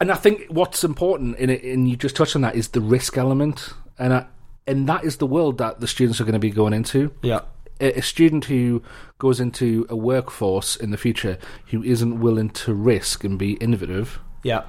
[0.00, 2.80] and I think what's important in it, and you just touched on that, is the
[2.80, 4.26] risk element, and I,
[4.66, 7.12] and that is the world that the students are going to be going into.
[7.22, 7.40] Yeah.
[7.80, 8.82] A, student who
[9.18, 14.18] goes into a workforce in the future who isn't willing to risk and be innovative
[14.42, 14.62] Yeah.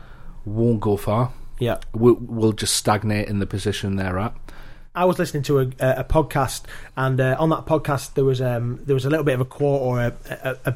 [0.45, 1.31] won't go far.
[1.59, 1.77] Yeah.
[1.93, 4.33] Will, will just stagnate in the position they're at.
[4.93, 6.63] I was listening to a, a podcast,
[6.95, 9.45] and uh, on that podcast there was um, there was a little bit of a
[9.45, 10.75] quote or a, a, a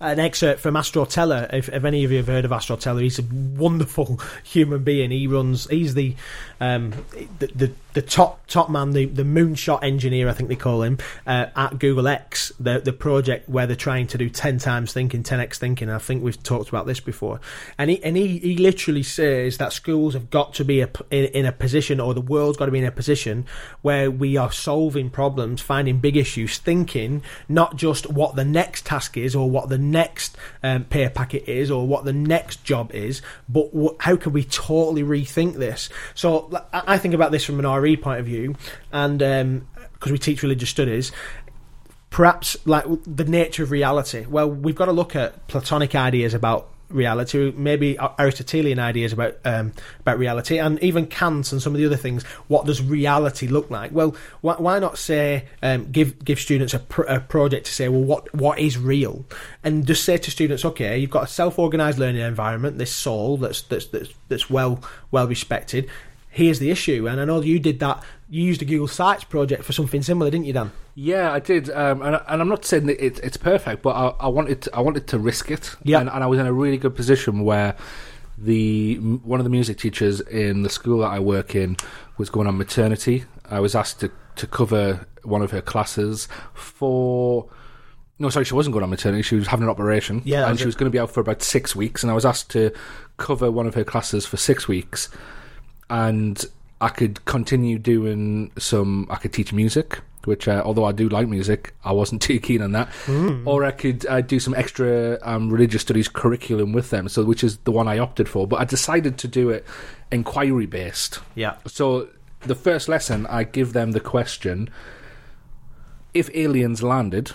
[0.00, 1.48] an excerpt from Astro Teller.
[1.52, 5.10] If, if any of you have heard of Astro Teller, he's a wonderful human being.
[5.12, 5.68] He runs.
[5.70, 6.14] He's the
[6.60, 6.92] um,
[7.38, 10.98] the, the the top top man, the the moonshot engineer, I think they call him,
[11.26, 15.22] uh, at Google X, the the project where they're trying to do ten times thinking,
[15.22, 15.88] ten x thinking.
[15.90, 17.40] I think we've talked about this before,
[17.78, 21.24] and he and he, he literally says that schools have got to be a, in,
[21.26, 23.46] in a position, or the world's got to be in a position
[23.82, 29.16] where we are solving problems, finding big issues, thinking not just what the next task
[29.16, 33.22] is or what the next um, pay packet is or what the next job is,
[33.48, 35.88] but wh- how can we totally rethink this?
[36.14, 37.64] So I I think about this from an
[37.96, 38.56] Point of view,
[38.92, 39.18] and
[39.92, 41.12] because we teach religious studies,
[42.10, 44.26] perhaps like the nature of reality.
[44.26, 49.72] Well, we've got to look at Platonic ideas about reality, maybe Aristotelian ideas about um,
[50.00, 52.24] about reality, and even Kant and some of the other things.
[52.48, 53.92] What does reality look like?
[53.92, 57.88] Well, why, why not say um, give give students a, pr- a project to say,
[57.88, 59.24] well, what what is real,
[59.62, 63.36] and just say to students, okay, you've got a self organized learning environment, this SOLE
[63.38, 65.88] that's that's that's, that's well well respected.
[66.30, 68.02] Here's the issue, and I know you did that.
[68.28, 70.72] You used a Google Sites project for something similar, didn't you, Dan?
[70.94, 74.08] Yeah, I did, um, and, and I'm not saying that it, it's perfect, but I,
[74.20, 75.74] I wanted to, I wanted to risk it.
[75.84, 76.00] Yeah.
[76.00, 77.74] and, and I was in a really good position where
[78.36, 81.76] the one of the music teachers in the school that I work in
[82.18, 83.24] was going on maternity.
[83.50, 87.48] I was asked to to cover one of her classes for.
[88.20, 89.22] No, sorry, she wasn't going on maternity.
[89.22, 90.66] She was having an operation, Yeah, and she it.
[90.66, 92.02] was going to be out for about six weeks.
[92.02, 92.72] And I was asked to
[93.16, 95.08] cover one of her classes for six weeks,
[95.90, 96.44] and
[96.80, 99.06] I could continue doing some.
[99.10, 102.62] I could teach music, which uh, although I do like music, I wasn't too keen
[102.62, 102.88] on that.
[103.46, 107.42] Or I could uh, do some extra um, religious studies curriculum with them, so which
[107.42, 108.46] is the one I opted for.
[108.46, 109.64] But I decided to do it
[110.12, 111.20] inquiry based.
[111.34, 111.56] Yeah.
[111.66, 112.08] So
[112.40, 114.70] the first lesson, I give them the question:
[116.14, 117.32] If aliens landed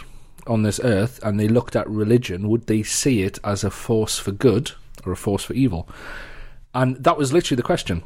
[0.48, 4.20] on this earth and they looked at religion, would they see it as a force
[4.20, 4.72] for good
[5.06, 5.90] or a force for evil?
[6.74, 8.04] And that was literally the question.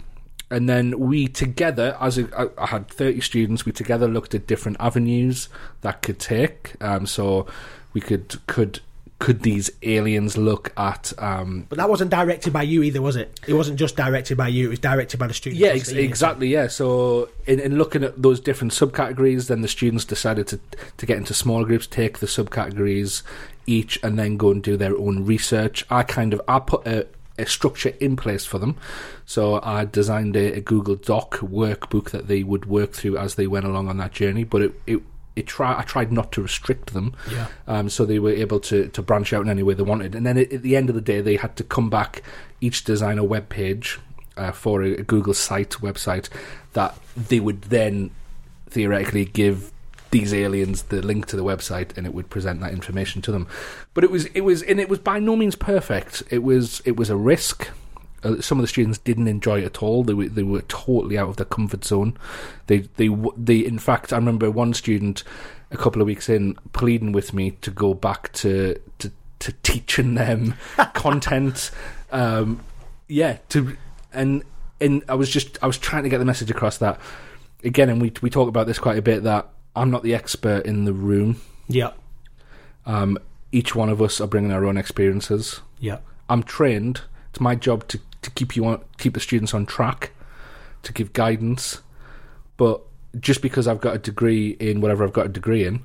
[0.50, 4.48] And then we together, as a, I, I had 30 students, we together looked at
[4.48, 5.50] different avenues
[5.82, 6.76] that could take.
[6.82, 7.48] Um, so
[7.94, 8.80] we could could
[9.20, 13.40] could these aliens look at um, But that wasn't directed by you either, was it?
[13.48, 15.60] It wasn't just directed by you; it was directed by the students.
[15.60, 16.48] Yeah, ex- exactly.
[16.48, 16.68] Yeah.
[16.68, 20.60] So, in, in looking at those different subcategories, then the students decided to
[20.98, 23.24] to get into smaller groups, take the subcategories
[23.66, 25.84] each, and then go and do their own research.
[25.90, 28.76] I kind of I put a, a structure in place for them.
[29.26, 33.47] So I designed a, a Google Doc workbook that they would work through as they
[33.47, 34.43] went along on that journey.
[34.43, 34.82] But it.
[34.88, 35.02] it
[35.36, 37.45] it try, I tried not to restrict them, Yeah.
[37.67, 40.15] um, so they were able to, to branch out in any way they wanted.
[40.15, 42.23] And then at, at the end of the day, they had to come back,
[42.60, 44.00] each design a web page
[44.36, 46.30] uh, for a, a Google site website
[46.73, 48.10] that they would then
[48.71, 49.71] theoretically give
[50.12, 53.48] these aliens the link to the website and it would present that information to them.
[53.93, 56.24] But it was it was and it was by no means perfect.
[56.30, 57.70] It was it was a risk.
[58.24, 60.04] Uh, some of the students didn't enjoy it at all.
[60.04, 62.17] They were they were totally out of their comfort zone.
[62.67, 65.24] They they they in fact i remember one student
[65.72, 70.15] a couple of weeks in pleading with me to go back to to to teaching
[70.15, 70.56] them
[70.93, 71.72] content.
[72.12, 72.63] Um
[73.10, 73.78] yeah to
[74.12, 74.43] and
[74.82, 77.00] and i was just i was trying to get the message across that.
[77.63, 80.66] Again and we we talk about this quite a bit that i'm not the expert
[80.66, 81.42] in the room.
[81.68, 81.92] Yeah,
[82.86, 83.18] um
[83.52, 85.62] each one of us are bringing our own experiences.
[85.80, 87.02] Yeah, i'm trained.
[87.30, 90.12] It's my job to to keep you on keep the students on track
[90.84, 91.82] to give guidance.
[92.58, 92.82] But
[93.20, 95.84] just because i've got a degree in whatever i've got a degree in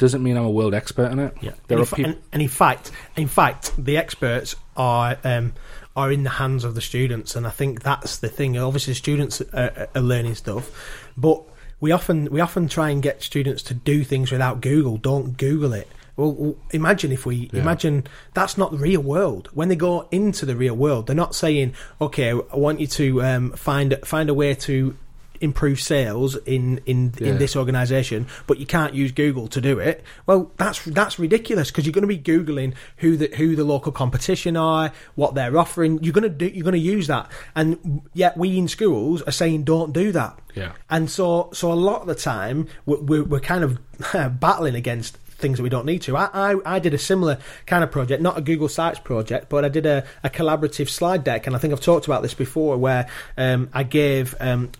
[0.00, 1.34] doesn't mean i'm a world expert in it.
[1.40, 1.52] Yeah.
[1.68, 5.52] there and, are in people and, and in fact, in fact, the experts are um,
[5.94, 8.56] are in the hands of the students, and I think that's the thing.
[8.56, 10.70] Obviously, students are, are learning stuff,
[11.18, 11.42] but
[11.80, 14.96] we often we often try and get students to do things without Google.
[14.96, 15.88] Don't Google it.
[16.16, 19.48] Well, imagine if we imagine that's not the real world.
[19.54, 23.22] When they go into the real world, they're not saying, "Okay, I want you to
[23.22, 24.96] um, find find a way to
[25.40, 27.28] improve sales in in, Yeah.
[27.28, 31.70] in this organization, but you can't use Google to do it." Well, that's that's ridiculous
[31.70, 35.56] because you're going to be googling who the who the local competition are, what they're
[35.56, 36.02] offering.
[36.02, 39.32] You're going to do you're going to use that, and yet we in schools are
[39.32, 40.38] saying don't do that.
[40.54, 40.72] Yeah.
[40.88, 43.78] And so, so a lot of the time, we're, we're, we're kind of
[44.40, 46.16] battling against things that we don't need to.
[46.16, 49.64] I, I, I did a similar kind of project, not a Google Sites project, but
[49.64, 52.76] I did a, a collaborative slide deck, and I think I've talked about this before,
[52.76, 54.34] where um, I gave.
[54.40, 54.70] Um,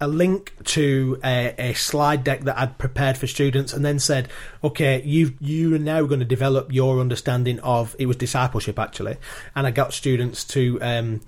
[0.00, 4.28] a link to a, a slide deck that I'd prepared for students, and then said,
[4.62, 9.16] "Okay, you you are now going to develop your understanding of it was discipleship actually,"
[9.54, 11.20] and I got students to um,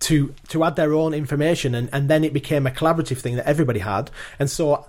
[0.00, 3.46] to to add their own information, and, and then it became a collaborative thing that
[3.46, 4.86] everybody had, and so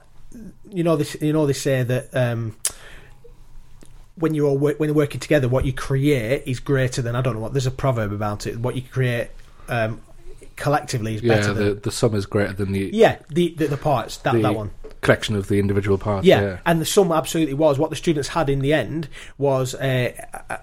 [0.70, 2.16] you know this you know they say that.
[2.16, 2.56] Um,
[4.18, 7.42] when you're when you're working together, what you create is greater than I don't know
[7.42, 7.52] what.
[7.52, 8.58] There's a proverb about it.
[8.58, 9.28] What you create
[9.68, 10.00] um,
[10.56, 13.68] collectively is better Yeah, than the, the sum is greater than the, yeah the, the
[13.68, 14.72] the parts that the that one.
[15.02, 16.26] collection of the individual parts.
[16.26, 16.58] Yeah, Yeah.
[16.66, 17.78] and the sum absolutely was.
[17.78, 20.16] What the students had in the end was a,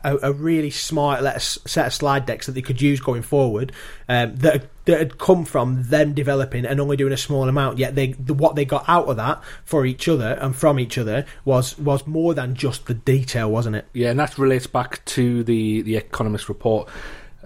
[0.02, 3.70] a, a really smart set of slide decks that they could use going forward
[4.08, 7.78] um, that, that had come from them developing and only doing a small amount.
[7.78, 10.98] Yet they the, what they got out of that for each other and from each
[10.98, 13.86] other was was more than just the detail, wasn't it?
[13.92, 16.88] Yeah, and that relates back to the the Economist report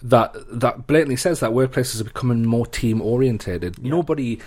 [0.03, 3.83] that that blatantly says that workplaces are becoming more team orientated.
[3.83, 4.39] Nobody,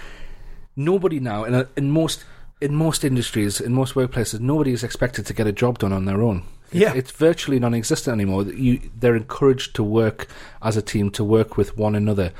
[0.76, 2.24] nobody now, in, a, in most
[2.62, 6.06] in most industries, in most workplaces, nobody is expected to get a job done on
[6.06, 6.44] their own.
[6.72, 6.94] It's- Yeah.
[6.94, 8.44] it's virtually non-existent anymore.
[8.44, 10.28] You, they're encouraged to work
[10.62, 12.32] as a team, to work with one another,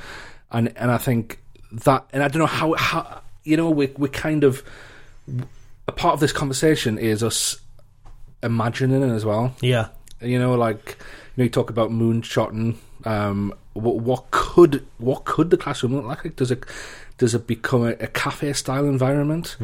[0.52, 1.40] and and I think
[1.72, 4.62] that, and I don't know how how you know we we kind of
[5.88, 7.56] a part of this conversation is us
[8.42, 9.54] imagining it as well.
[9.60, 9.88] Yeah,
[10.20, 10.96] You know, like
[11.36, 12.76] you know, you talk about moonshotting.
[13.04, 16.36] Um, what, what could what could the classroom look like?
[16.36, 16.64] Does it
[17.18, 19.56] does it become a, a cafe style environment?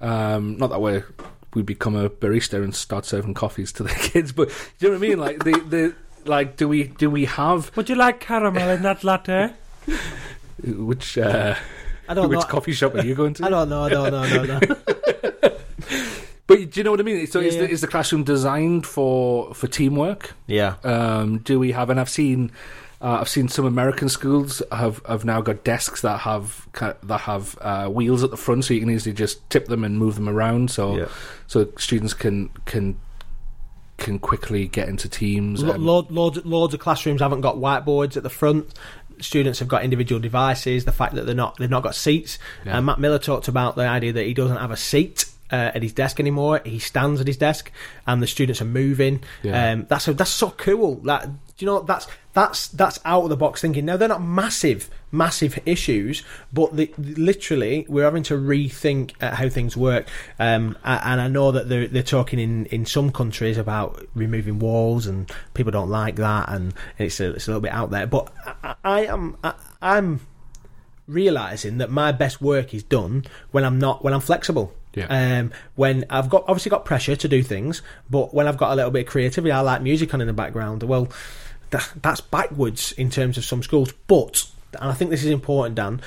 [0.00, 1.02] Um, not that way
[1.54, 4.98] we become a barista and start serving coffees to the kids, but do you know
[4.98, 5.18] what I mean?
[5.18, 5.94] Like the the
[6.30, 9.52] like do we do we have Would you like caramel in that latte?
[10.64, 11.54] which uh,
[12.08, 12.46] I don't which know.
[12.46, 13.44] coffee shop are you going to?
[13.46, 13.82] I don't know.
[13.84, 14.22] I don't know.
[14.22, 14.76] I don't know.
[16.46, 17.26] But do you know what I mean?
[17.28, 17.62] So is, Yeah.
[17.62, 20.34] the, is the classroom designed for for teamwork?
[20.46, 21.88] yeah, Um, do we have?
[21.88, 22.50] And I've seen,
[23.02, 26.68] uh, I've seen some American schools have have now got desks that have
[27.02, 29.98] that have uh, wheels at the front, so you can easily just tip them and
[29.98, 30.70] move them around.
[30.70, 31.08] So Yeah.
[31.46, 32.96] so students can can
[33.98, 35.62] can quickly get into teams.
[35.62, 38.72] Lo- Um, load, loads, loads of classrooms haven't got whiteboards at the front.
[39.20, 40.84] Students have got individual devices.
[40.84, 42.38] The fact that they're not they've not got seats.
[42.64, 42.78] Yeah.
[42.78, 45.26] Uh, Matt Miller talked about the idea that he doesn't have a seat.
[45.52, 47.70] Uh, at his desk anymore, he stands at his desk,
[48.06, 49.20] and the students are moving.
[49.42, 49.72] Yeah.
[49.72, 50.94] Um, that's that's so cool.
[51.04, 51.28] That
[51.62, 53.84] do you know that's that's that's out of the box thinking.
[53.84, 59.48] Now they're not massive, massive issues, but the, literally we're having to rethink uh, how
[59.48, 60.08] things work.
[60.40, 65.06] Um, and I know that they're they're talking in, in some countries about removing walls,
[65.06, 68.08] and people don't like that, and it's a, it's a little bit out there.
[68.08, 68.32] But
[68.64, 70.20] I, I am I, I'm
[71.06, 74.74] realizing that my best work is done when I'm not when I'm flexible.
[74.94, 75.06] Yeah.
[75.06, 78.74] Um, when I've got obviously got pressure to do things, but when I've got a
[78.74, 80.82] little bit of creativity, I like music on in the background.
[80.82, 81.08] Well,
[81.72, 84.46] that, that's backwards in terms of some schools, but
[84.80, 86.00] and I think this is important, Dan.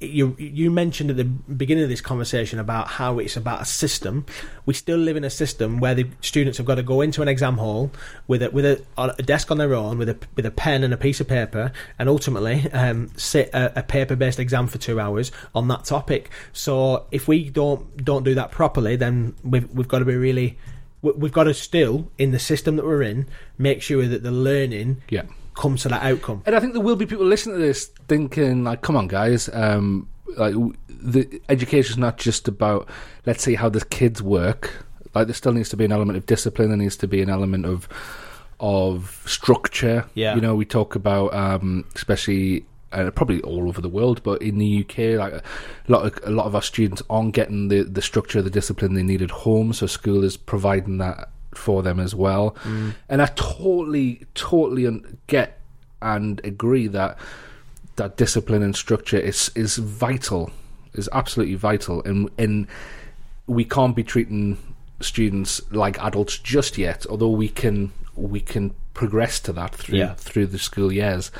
[0.00, 4.26] You you mentioned at the beginning of this conversation about how it's about a system.
[4.66, 7.28] We still live in a system where the students have got to go into an
[7.28, 7.92] exam hall
[8.26, 10.92] with a with a, a desk on their own, with a with a pen and
[10.92, 14.98] a piece of paper, and ultimately um, sit a, a paper based exam for two
[14.98, 16.30] hours on that topic.
[16.52, 20.58] So if we don't don't do that properly, then we've we've got to be really
[21.02, 23.26] we've got to still in the system that we're in
[23.58, 25.22] make sure that the learning Yeah.
[25.54, 26.42] comes to that outcome.
[26.46, 29.48] And I think there will be people listening to this thinking, like, come on, guys,
[29.52, 30.54] um, like
[30.88, 32.88] the education is not just about
[33.26, 34.86] let's see how the kids work.
[35.14, 36.68] Like, there still needs to be an element of discipline.
[36.68, 37.88] There needs to be an element of
[38.60, 40.06] of structure.
[40.14, 40.34] Yeah.
[40.36, 42.64] you know, we talk about um, especially.
[42.92, 45.42] Uh, probably all over the world, but in the UK, like a
[45.88, 49.02] lot of a lot of our students aren't getting the, the structure, the discipline they
[49.02, 49.72] need at home.
[49.72, 52.56] So school is providing that for them as well.
[53.08, 55.58] And I totally, totally get
[56.00, 57.16] and agree that
[57.96, 60.50] that discipline and structure is is vital,
[60.94, 62.66] is absolutely vital, and and
[63.46, 64.58] we can't be treating
[65.00, 67.06] students like adults just yet.
[67.08, 70.14] Although we can we can progress to that through Yeah.
[70.14, 71.30] through the school years,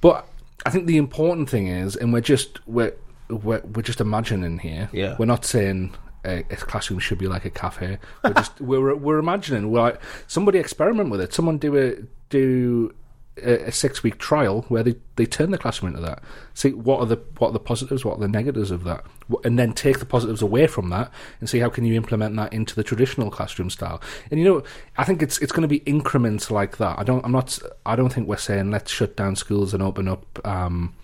[0.00, 0.26] but
[0.66, 2.94] I think the important thing is, and we're just we're
[3.28, 4.88] we're, we're just imagining here.
[4.92, 5.16] Yeah.
[5.18, 5.94] we're not saying
[6.24, 7.98] a, a classroom should be like a cafe.
[8.24, 11.32] We're just we're we're imagining we're like somebody experiment with it.
[11.32, 11.96] Someone do a
[12.28, 12.94] do
[13.42, 16.22] a, a six week trial where they, they turn the classroom into that.
[16.54, 19.04] See what are the what are the positives, what are the negatives of that,
[19.44, 21.10] and then take the positives away from that
[21.40, 24.00] and see how can you implement that into the traditional classroom style.
[24.30, 24.62] And you know,
[24.96, 26.98] I think it's it's going to be increments like that.
[26.98, 30.08] I don't I'm not I don't think we're saying let's shut down schools and open
[30.08, 30.46] up.
[30.46, 30.94] Um,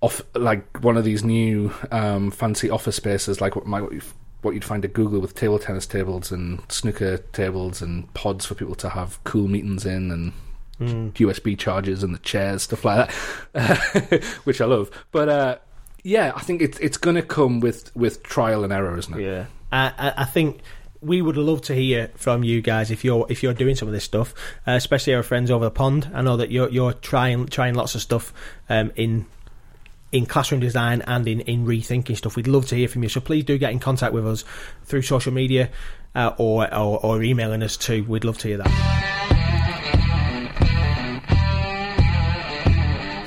[0.00, 3.66] off like one of these new um, fancy office spaces, like what,
[4.44, 8.54] what you'd find at Google with table tennis tables and snooker tables and pods for
[8.54, 10.32] people to have cool meetings in and
[10.80, 13.10] USB chargers and the chairs, stuff like
[13.52, 14.90] that, which I love.
[15.12, 15.56] But uh,
[16.02, 19.22] yeah, I think it's it's going to come with with trial and error, isn't it?
[19.24, 20.60] Yeah, I, I, I think
[21.00, 23.94] we would love to hear from you guys if you're if you're doing some of
[23.94, 24.34] this stuff,
[24.66, 26.10] uh, especially our friends over the pond.
[26.14, 28.32] I know that you're you're trying trying lots of stuff
[28.68, 29.26] um, in
[30.12, 32.36] in classroom design and in, in rethinking stuff.
[32.36, 33.08] We'd love to hear from you.
[33.08, 34.44] So please do get in contact with us
[34.84, 35.70] through social media
[36.14, 38.04] uh, or, or or emailing us too.
[38.04, 39.43] We'd love to hear that.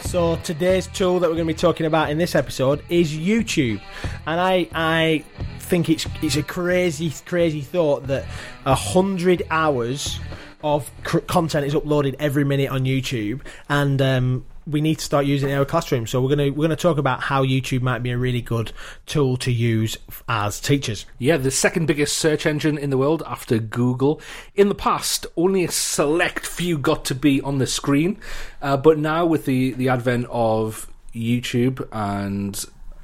[0.07, 3.81] So today's tool that we're going to be talking about in this episode is YouTube,
[4.25, 5.25] and I I
[5.59, 8.23] think it's it's a crazy crazy thought that
[8.65, 10.21] a hundred hours
[10.63, 15.25] of cr- content is uploaded every minute on YouTube, and um, we need to start
[15.25, 16.05] using in our classroom.
[16.07, 18.71] So we're gonna we're gonna talk about how YouTube might be a really good
[19.05, 19.97] tool to use
[20.27, 21.05] as teachers.
[21.17, 24.21] Yeah, the second biggest search engine in the world after Google.
[24.55, 28.19] In the past, only a select few got to be on the screen,
[28.61, 32.63] uh, but now with the the advent of YouTube and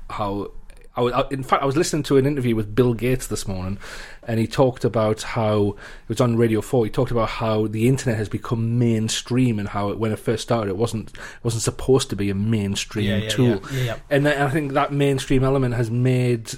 [0.09, 0.51] how.
[0.95, 3.47] I was, I- in fact, I was listening to an interview with Bill Gates this
[3.47, 3.79] morning,
[4.27, 5.69] and he talked about how
[6.03, 6.85] it was on Radio Four.
[6.85, 10.43] He talked about how the internet has become mainstream, and how it, when it first
[10.43, 13.63] started, it wasn't it wasn't supposed to be a mainstream Yeah, yeah, tool.
[13.73, 13.95] yeah.
[14.09, 16.51] And I I think that mainstream element has made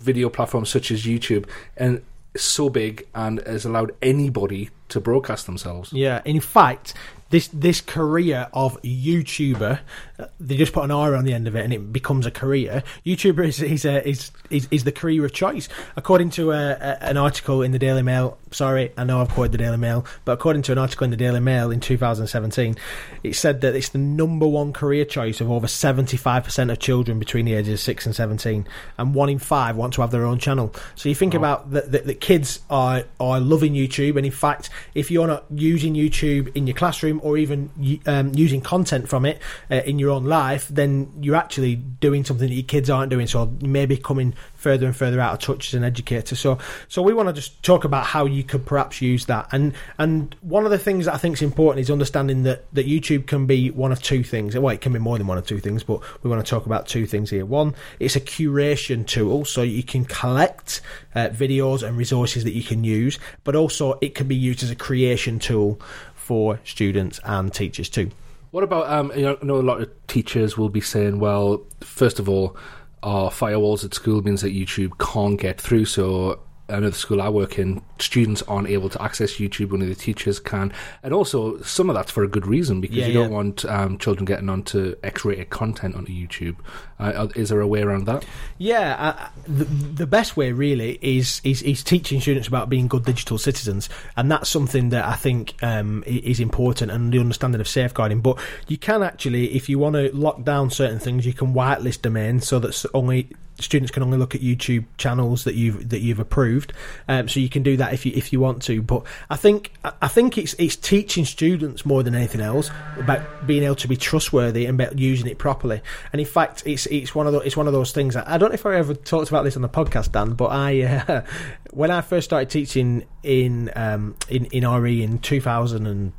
[0.00, 2.02] video platforms such as YouTube and
[2.36, 5.92] so big and has allowed anybody to broadcast themselves.
[5.92, 6.94] Yeah, in fact,
[7.34, 9.80] this this career of YouTuber,
[10.20, 12.30] uh, they just put an R on the end of it, and it becomes a
[12.30, 12.84] career.
[13.04, 17.02] YouTuber is is a, is, is is the career of choice, according to a, a,
[17.02, 18.38] an article in the Daily Mail.
[18.52, 21.16] Sorry, I know I've quoted the Daily Mail, but according to an article in the
[21.16, 22.76] Daily Mail in 2017,
[23.24, 27.18] it said that it's the number one career choice of over 75 percent of children
[27.18, 28.64] between the ages of six and 17,
[28.96, 30.72] and one in five want to have their own channel.
[30.94, 34.70] So you think about that that that kids are are loving YouTube, and in fact,
[34.94, 37.70] if you're not using YouTube in your classroom or even
[38.06, 42.48] um, using content from it uh, in your own life, then you're actually doing something
[42.48, 43.26] that your kids aren't doing.
[43.26, 46.36] So maybe coming further and further out of touch as an educator.
[46.36, 46.58] So,
[46.88, 49.48] so we want to just talk about how you could perhaps use that.
[49.52, 52.86] And and one of the things that I think is important is understanding that that
[52.86, 54.54] YouTube can be one of two things.
[54.54, 56.66] Well, it can be more than one of two things, but we want to talk
[56.66, 57.46] about two things here.
[57.46, 60.82] One, it's a curation tool, so you can collect
[61.14, 64.70] uh, videos and resources that you can use, but also it can be used as
[64.70, 65.80] a creation tool
[66.24, 68.10] for students and teachers too.
[68.50, 71.62] What about, um, you know, I know a lot of teachers will be saying, well,
[71.80, 72.56] first of all,
[73.02, 77.58] our firewalls at school means that YouTube can't get through, so The school I work
[77.58, 80.72] in, students aren't able to access YouTube, only the teachers can.
[81.02, 83.20] And also, some of that's for a good reason, because Yeah, you yeah.
[83.20, 86.56] don't want um, children getting onto X-rated content onto YouTube.
[86.98, 88.24] Uh, is there a way around that?
[88.56, 93.04] Yeah, uh, the, the best way really is, is is teaching students about being good
[93.04, 97.68] digital citizens, and that's something that I think um, is important and the understanding of
[97.68, 98.20] safeguarding.
[98.20, 98.38] But
[98.68, 102.46] you can actually, if you want to lock down certain things, you can whitelist domains
[102.46, 103.28] so that only
[103.60, 106.72] students can only look at YouTube channels that you've that you've approved.
[107.08, 108.82] Um, so you can do that if you if you want to.
[108.82, 113.62] But I think I think it's it's teaching students more than anything else about being
[113.62, 115.82] able to be trustworthy and about using it properly.
[116.12, 118.16] And in fact, it's it's one of the, it's one of those things.
[118.16, 120.46] I, I don't know if I ever talked about this on the podcast, Dan, but
[120.46, 121.22] I uh,
[121.70, 126.12] when I first started teaching in um, in in RE in two thousand and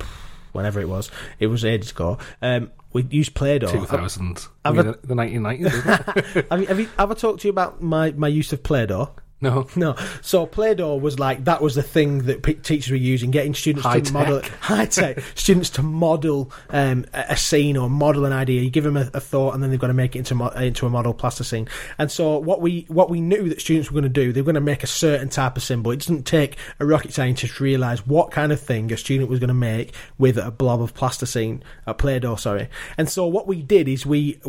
[0.56, 2.18] whenever it was, it was ages ago.
[2.42, 3.70] Um, we used Play-Doh.
[3.70, 4.48] 2000.
[4.64, 6.46] I I've mean, the, the 1990s, isn't it?
[6.50, 9.10] have, you, have you ever talked to you about my, my use of Play-Doh?
[9.38, 9.68] No.
[9.76, 9.96] No.
[10.22, 13.84] So Play-Doh was like that was the thing that p- teachers were using, getting students
[13.84, 18.62] High to model high tech students to model um, a scene or model an idea.
[18.62, 20.48] You give them a, a thought, and then they've got to make it into mo-
[20.48, 21.68] into a model plasticine.
[21.98, 24.46] And so what we what we knew that students were going to do, they were
[24.46, 25.90] going to make a certain type of symbol.
[25.90, 29.38] It doesn't take a rocket scientist to realize what kind of thing a student was
[29.38, 32.68] going to make with a blob of plasticine, a Play-Doh, sorry.
[32.96, 34.40] And so what we did is we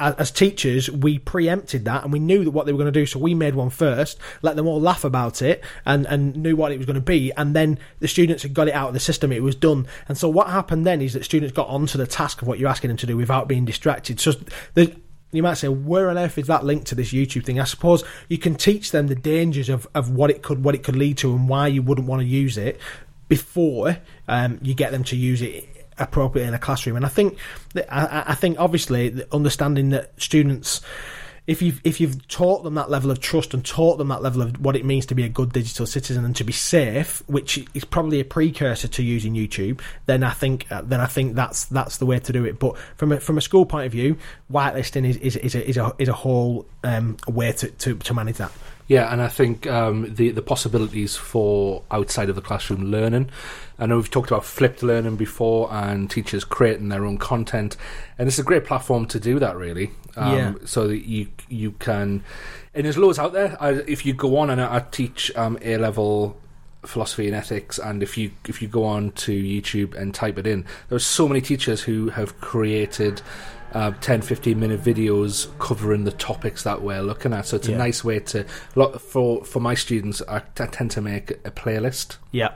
[0.00, 3.06] as teachers, we preempted that and we knew that what they were going to do.
[3.06, 6.72] So we made one first, let them all laugh about it, and, and knew what
[6.72, 7.32] it was going to be.
[7.36, 9.86] And then the students had got it out of the system; it was done.
[10.08, 12.70] And so what happened then is that students got onto the task of what you're
[12.70, 14.20] asking them to do without being distracted.
[14.20, 14.32] So
[15.32, 17.60] you might say, where on earth is that linked to this YouTube thing?
[17.60, 20.82] I suppose you can teach them the dangers of, of what it could what it
[20.82, 22.80] could lead to and why you wouldn't want to use it
[23.28, 23.96] before
[24.26, 25.68] um, you get them to use it
[26.00, 26.96] appropriately in a classroom.
[26.96, 27.38] And I think
[27.88, 30.80] I, I think obviously understanding that students
[31.46, 34.42] if you've if you've taught them that level of trust and taught them that level
[34.42, 37.66] of what it means to be a good digital citizen and to be safe, which
[37.74, 41.64] is probably a precursor to using YouTube, then I think uh, then I think that's
[41.64, 42.60] that's the way to do it.
[42.60, 44.16] But from a, from a school point of view,
[44.52, 48.14] whitelisting is is, is a is a, is a whole um, way to, to, to
[48.14, 48.52] manage that.
[48.90, 53.30] Yeah, and I think um, the the possibilities for outside of the classroom learning.
[53.78, 57.76] I know we've talked about flipped learning before, and teachers creating their own content,
[58.18, 59.56] and it's a great platform to do that.
[59.56, 60.54] Really, um, Yeah.
[60.64, 62.24] So that you you can,
[62.74, 63.56] and there's loads out there.
[63.60, 66.36] I, if you go on and I, I teach um, A level
[66.84, 70.46] philosophy and ethics and if you if you go on to YouTube and type it
[70.46, 73.20] in there's so many teachers who have created
[73.72, 77.76] uh, 10 15 minute videos covering the topics that we're looking at so it's Yeah.
[77.76, 78.44] a nice way to
[78.98, 82.54] for for my students I, I tend to make a playlist Yeah,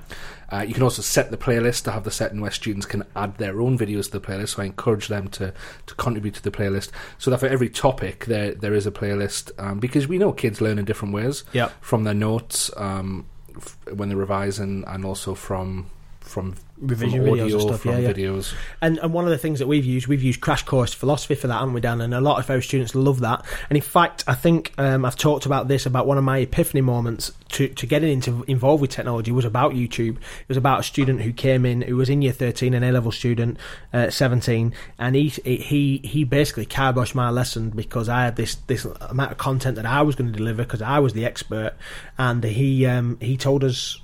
[0.52, 3.38] uh, you can also set the playlist to have the setting where students can add
[3.38, 4.50] their own videos to the playlist.
[4.50, 5.52] So I encourage them to,
[5.86, 6.90] to contribute to the playlist.
[7.18, 10.60] So that for every topic there there is a playlist um, because we know kids
[10.60, 11.42] learn in different ways.
[11.52, 11.70] Yeah.
[11.80, 15.90] From their notes um, f- when they're revising, and also from
[16.34, 18.12] from Revision from videos and audio, stuff, from yeah, yeah.
[18.12, 18.52] videos.
[18.82, 21.46] And and one of the things that we've used, we've used Crash Course Philosophy for
[21.46, 22.00] that, haven't we, Dan?
[22.00, 23.44] And a lot of our students love that.
[23.70, 26.80] And in fact, I think um, I've talked about this about one of my epiphany
[26.80, 30.16] moments to, to getting into involved with technology was about YouTube.
[30.16, 32.90] It was about a student who came in who was in year thirteen, an A
[32.90, 33.56] level student,
[33.92, 38.84] uh, seventeen, and he he he basically kiboshed my lesson because I had this this
[38.84, 41.74] amount of content that I was going to deliver because I was the expert,
[42.18, 44.00] and he um, he told us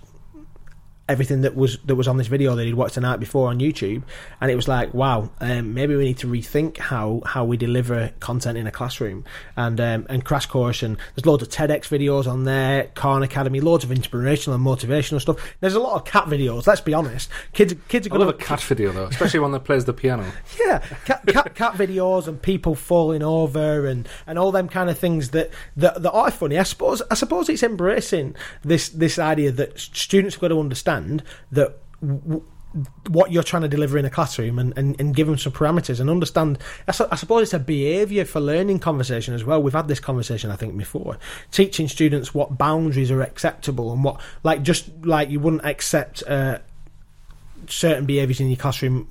[1.10, 3.58] everything that was that was on this video that he'd watched the night before on
[3.58, 4.02] YouTube,
[4.40, 8.12] and it was like, wow, um, maybe we need to rethink how how we deliver
[8.20, 9.24] content in a classroom.
[9.56, 13.60] And um, and Crash Course, and there's loads of TEDx videos on there, Khan Academy,
[13.60, 15.36] loads of inspirational and motivational stuff.
[15.60, 16.66] There's a lot of cat videos.
[16.66, 19.52] Let's be honest, kids kids are I going love a cat video though, especially one
[19.52, 20.24] that plays the piano.
[20.60, 24.98] yeah, cat, cat, cat videos and people falling over and, and all them kind of
[24.98, 26.58] things that, that that are funny.
[26.58, 30.99] I suppose I suppose it's embracing this this idea that students have got to understand
[31.52, 31.78] that.
[32.02, 32.44] W-
[33.08, 35.98] what you're trying to deliver in a classroom and, and, and give them some parameters
[35.98, 39.72] and understand I, su- I suppose it's a behaviour for learning conversation as well we've
[39.72, 41.18] had this conversation I think before
[41.50, 46.60] teaching students what boundaries are acceptable and what like just like you wouldn't accept uh,
[47.66, 49.08] certain behaviours in your classroom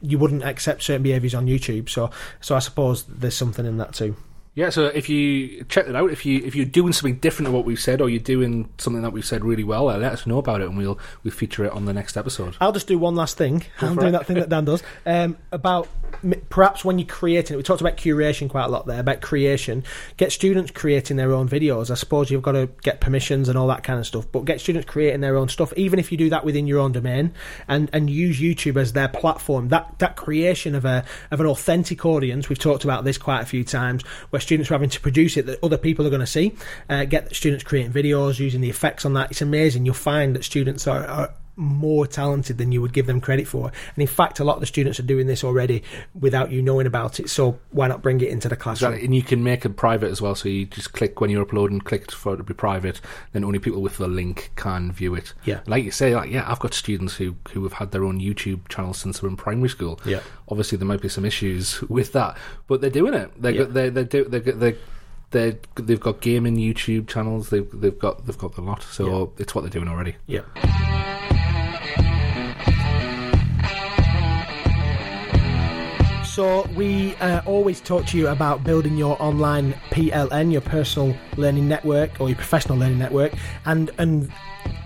[0.00, 1.88] you wouldn't accept certain behaviours on YouTube.
[1.88, 2.10] So,
[2.40, 4.16] so I suppose there's something in that too.
[4.56, 7.52] Yeah, so if you check that out, if you if you're doing something different to
[7.52, 10.26] what we've said, or you're doing something that we've said really well, uh, let us
[10.26, 12.56] know about it, and we'll we'll feature it on the next episode.
[12.58, 13.64] I'll just do one last thing.
[13.82, 14.12] I'm doing it.
[14.12, 15.88] that thing that Dan does um, about
[16.48, 17.56] perhaps when you're creating it.
[17.58, 18.98] We talked about curation quite a lot there.
[18.98, 19.84] About creation,
[20.16, 21.90] get students creating their own videos.
[21.90, 24.24] I suppose you've got to get permissions and all that kind of stuff.
[24.32, 26.92] But get students creating their own stuff, even if you do that within your own
[26.92, 27.34] domain,
[27.68, 29.68] and and use YouTube as their platform.
[29.68, 32.48] That that creation of a of an authentic audience.
[32.48, 34.00] We've talked about this quite a few times,
[34.30, 36.54] where students are having to produce it that other people are going to see.
[36.88, 39.30] Uh, get students creating videos using the effects on that.
[39.30, 39.84] It's amazing.
[39.84, 41.04] You'll find that students are.
[41.06, 43.66] are more talented than you would give them credit for.
[43.68, 45.82] And in fact, a lot of the students are doing this already
[46.18, 47.30] without you knowing about it.
[47.30, 48.92] So why not bring it into the classroom?
[48.92, 49.06] Exactly.
[49.06, 50.34] And you can make it private as well.
[50.34, 53.00] So you just click when you're uploading, click for it to be private.
[53.32, 55.32] Then only people with the link can view it.
[55.44, 55.60] Yeah.
[55.66, 58.68] Like you say, like yeah, I've got students who who have had their own YouTube
[58.68, 59.98] channel since they were in primary school.
[60.04, 60.20] Yeah.
[60.48, 62.36] Obviously, there might be some issues with that,
[62.66, 63.30] but they're doing it.
[63.40, 63.64] They're Yeah.
[63.64, 64.76] they they do they they
[65.30, 67.48] they they've got gaming YouTube channels.
[67.50, 68.82] They've they've got they've got a lot.
[68.82, 70.16] So it's what they're doing already.
[70.26, 70.42] Yeah.
[76.36, 81.66] So we uh, always talk to you about building your online PLN, your personal learning
[81.66, 83.32] network or your professional learning network,
[83.64, 84.30] and and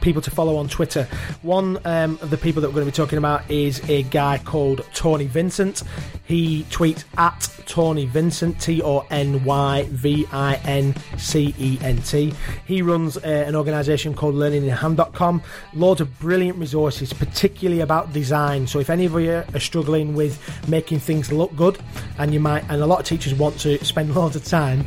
[0.00, 1.08] people to follow on Twitter.
[1.42, 4.38] One um, of the people that we're going to be talking about is a guy
[4.38, 5.82] called Tony Vincent.
[6.24, 11.98] He tweets at Tony Vincent, T O N Y V I N C E N
[12.02, 12.32] T.
[12.66, 15.42] He runs uh, an organisation called learninginhand.com.
[15.74, 18.66] Loads of brilliant resources, particularly about design.
[18.66, 20.38] So if any of you are struggling with
[20.68, 21.78] making things look good,
[22.18, 24.84] and you might, and a lot of teachers want to spend loads of time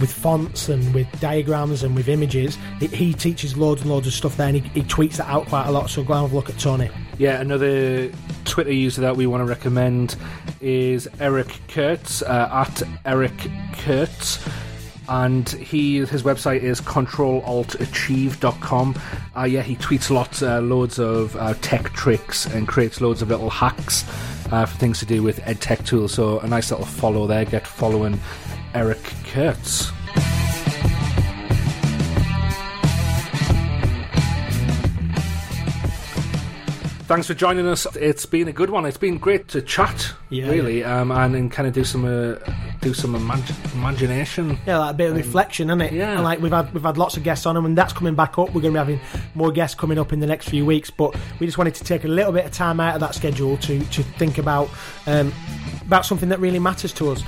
[0.00, 4.12] with fonts and with diagrams and with images, he, he teaches loads and loads of
[4.12, 5.90] stuff there, and he, he tweets that out quite a lot.
[5.90, 6.88] So go and have a look at Tony.
[7.18, 8.10] Yeah, another
[8.44, 10.16] Twitter user that we want to recommend
[10.60, 14.44] is Eric Curts uh, at Eric Curts.
[15.08, 19.00] And he his website is controlaltachieve.com.
[19.36, 23.28] Uh, yeah, he tweets lots, uh, loads of uh, tech tricks and creates loads of
[23.28, 24.04] little hacks
[24.50, 26.12] uh, for things to do with ed tech tools.
[26.12, 27.44] So a nice little follow there.
[27.44, 28.18] Get following
[28.74, 29.92] Eric Curts.
[37.06, 37.86] Thanks for joining us.
[37.94, 38.84] It's been a good one.
[38.84, 42.34] It's been great to chat, Yeah, really, Um, and, and kind of do some uh,
[42.80, 44.58] do some imag- imagination.
[44.66, 45.92] Yeah, like a bit of reflection, isn't it?
[45.92, 46.14] yeah.
[46.14, 48.48] And like we've had we've had lots of guests on and that's coming back up.
[48.52, 49.00] We're going to be having
[49.36, 52.02] more guests coming up in the next few weeks, but we just wanted to take
[52.02, 54.68] a little bit of time out of that schedule to to think about
[55.06, 55.32] um,
[55.86, 57.22] about something that really matters to us.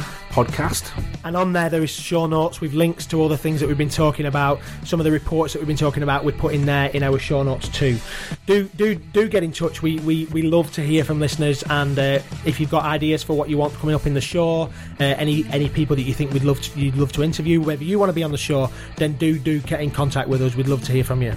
[0.46, 0.92] podcast.
[1.24, 3.78] And on there, there is show notes with links to all the things that we've
[3.78, 4.60] been talking about.
[4.86, 7.20] Some of the reports that we've been talking about, we put in there in our
[7.20, 7.98] show notes too.
[8.46, 9.82] Do do do get in touch.
[9.82, 13.36] We we, we love to hear from listeners, and uh, if you've got ideas for
[13.36, 14.64] what you want coming up in the show,
[15.00, 17.84] uh, any any people that you think we'd love to, you'd love to interview, whether
[17.84, 20.56] you want to be on the show, then do do get in contact with us.
[20.56, 21.34] We'd love to hear from you.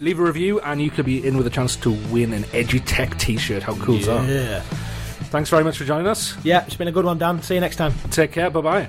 [0.00, 3.18] Leave a review, and you could be in with a chance to win an Edutech
[3.20, 3.62] T-shirt.
[3.62, 4.28] How cool is that?
[4.28, 4.62] Yeah,
[5.32, 6.36] Thanks very much for joining us.
[6.44, 6.62] yeah.
[6.66, 7.40] It's been a good one, Dan.
[7.40, 7.94] See you next time.
[8.10, 8.50] Take care.
[8.50, 8.88] Bye bye.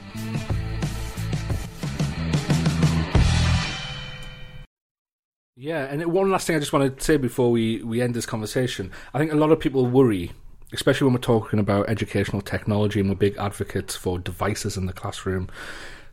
[5.56, 8.26] Yeah, and one last thing I just want to say before we, we end this
[8.26, 8.92] conversation.
[9.14, 10.34] I think a lot of people worry,
[10.74, 14.92] especially when we're talking about educational technology and we're big advocates for devices in the
[14.92, 15.48] classroom,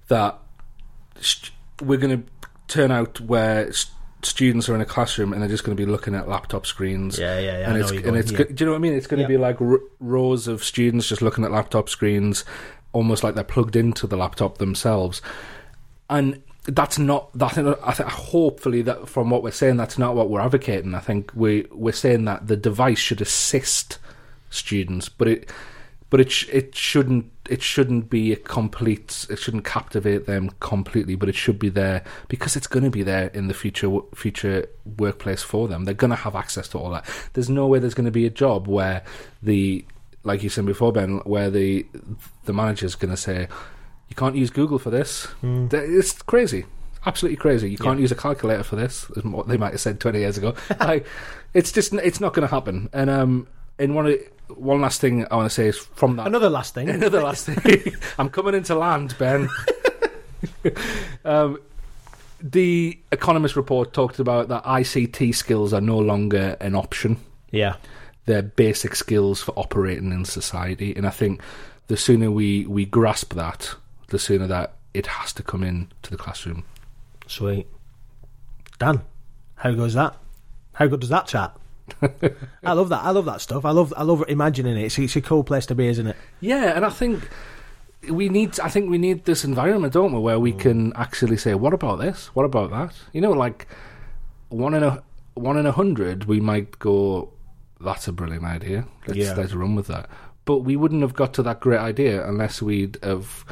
[0.07, 0.39] that
[1.83, 2.29] we're going to
[2.69, 5.91] turn out where st- students are in a classroom and they're just going to be
[5.91, 7.19] looking at laptop screens.
[7.19, 8.73] Yeah, yeah, yeah, And know it's, where and you're it's going, go- do you know
[8.73, 8.93] what I mean?
[8.95, 9.29] It's going to Yeah.
[9.29, 12.45] be like r- rows of students just looking at laptop screens,
[12.93, 15.23] almost like they're plugged into the laptop themselves.
[16.09, 17.57] And that's not that.
[17.83, 20.95] I think hopefully that from what we're saying, that's not what we're advocating.
[20.95, 23.99] I think we we're saying that the device should assist
[24.51, 25.51] students, but it
[26.11, 29.27] but it sh- it shouldn't it shouldn't be a complete.
[29.31, 33.03] It shouldn't captivate them completely, but it should be there because it's going to be
[33.03, 34.67] there in the future future
[34.99, 35.85] workplace for them.
[35.85, 37.05] They're going to have access to all that.
[37.33, 39.03] There's no way there's going to be a job where
[39.43, 39.85] the
[40.23, 41.87] like you said before, Ben, where the
[42.45, 43.49] the manager's going to say
[44.09, 45.27] you can't use Google for this.
[45.41, 46.67] Th- It's crazy.
[47.07, 47.71] Absolutely crazy.
[47.71, 49.09] You can't use a calculator for this.
[49.17, 50.55] Is what they might have said twenty years ago.
[50.81, 51.07] like,
[51.55, 52.91] it's just it's not going to happen.
[52.93, 53.47] And um,
[53.81, 54.19] and one of,
[54.57, 56.89] one last thing I want to say is from that Another last thing.
[56.91, 57.95] Another last thing.
[58.19, 59.49] I'm coming into land, Ben.
[61.25, 61.59] um,
[62.41, 67.17] the Economist report talked about that ICT skills are no longer an option.
[67.51, 67.77] yeah.
[68.27, 70.95] They're basic skills for operating in society.
[70.95, 71.41] And I think
[71.89, 73.75] the sooner we, we grasp that,
[74.09, 76.65] the sooner that it has to come in to the classroom.
[77.27, 77.67] Sweet.
[78.79, 79.01] Dan,
[79.57, 80.17] how goes that?
[80.75, 81.57] How good does that chat?
[82.65, 83.03] I love that.
[83.03, 83.65] I love that stuff.
[83.65, 83.93] I love.
[83.97, 84.85] I love imagining it.
[84.85, 86.17] It's, it's a cool place to be, isn't it?
[86.41, 87.29] Yeah, and I think
[88.09, 88.59] we need.
[88.61, 90.61] I think we need this environment, don't we, where we mm.
[90.61, 92.27] can actually say, "What about this?
[92.35, 93.67] What about that?" You know, like
[94.49, 95.03] one in a
[95.35, 97.33] one in a hundred, we might go,
[97.81, 98.87] "That's a brilliant idea.
[99.07, 99.35] Let's Yeah.
[99.35, 100.09] let's run with that."
[100.45, 103.45] But we wouldn't have got to that great idea unless we'd have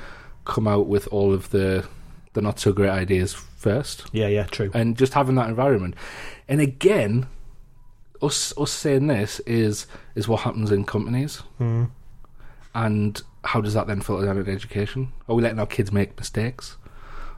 [0.45, 1.87] come out with all of the
[2.33, 4.29] the not so great ideas first Yeah.
[4.29, 4.45] Yeah.
[4.45, 4.71] True.
[4.75, 5.95] and just having that environment.
[6.49, 7.27] And again,
[8.23, 11.37] us us saying this is is what happens in companies.
[11.59, 11.85] Hmm.
[12.75, 15.13] And how does that then filter down into education?
[15.29, 16.77] Are we letting our kids make mistakes?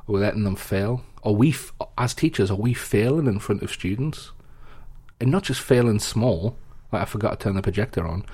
[0.09, 1.03] Are we letting them fail?
[1.23, 4.33] Are we, f- as teachers, are we failing in front of students?
[5.21, 6.57] And not just failing small,
[6.93, 8.25] like I forgot to turn the projector on,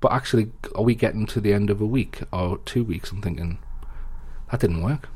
[0.00, 3.22] but actually, are we getting to the end of a week or two weeks and
[3.22, 3.58] thinking,
[4.50, 5.08] that didn't work?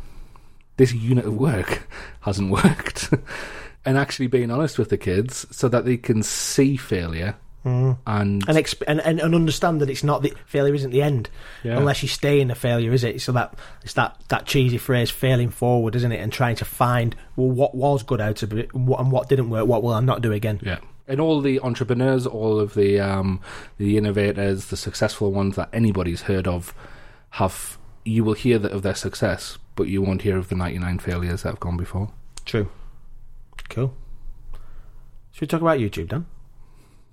[0.77, 1.89] This unit of work
[2.21, 3.11] hasn't worked.
[3.85, 8.43] and actually being honest with the kids so that they can see failure and, and,
[8.47, 11.31] exp- and and and understand that it's not the failure isn't the end
[11.63, 11.79] Yeah.
[11.79, 13.23] unless you stay in the failure, is it?
[13.23, 16.19] So that it's that that cheesy phrase, failing forward, isn't it?
[16.21, 19.31] And trying to find well what was good out of it and what, and what
[19.31, 19.67] didn't work.
[19.67, 20.61] What will I not do again?
[20.63, 20.79] Yeah.
[21.09, 23.41] And all the entrepreneurs, all of the um,
[23.79, 26.75] the innovators, the successful ones that anybody's heard of,
[27.31, 30.79] have you will hear that of their success, but you won't hear of the ninety
[30.79, 32.11] nine failures that have gone before.
[32.45, 32.69] True.
[33.69, 33.95] Cool.
[35.33, 36.27] Should we talk about YouTube, Dan?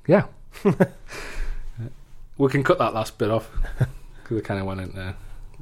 [0.08, 0.26] Yeah.
[2.38, 3.50] we can cut that last bit off
[4.24, 5.14] because it kind of went into the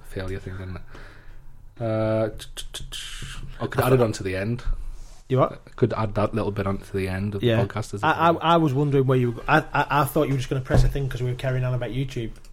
[0.05, 0.81] failure thing, didn't it?
[1.81, 2.29] Uh,
[3.61, 4.63] I could add it onto the end.
[5.29, 5.61] You what?
[5.65, 7.61] I could add that little bit onto the end of Yeah.
[7.61, 7.93] the podcast.
[7.93, 9.41] As I was wondering where you.
[9.47, 11.35] I I, I thought you were just going to press a thing because we were
[11.37, 12.31] carrying on about YouTube.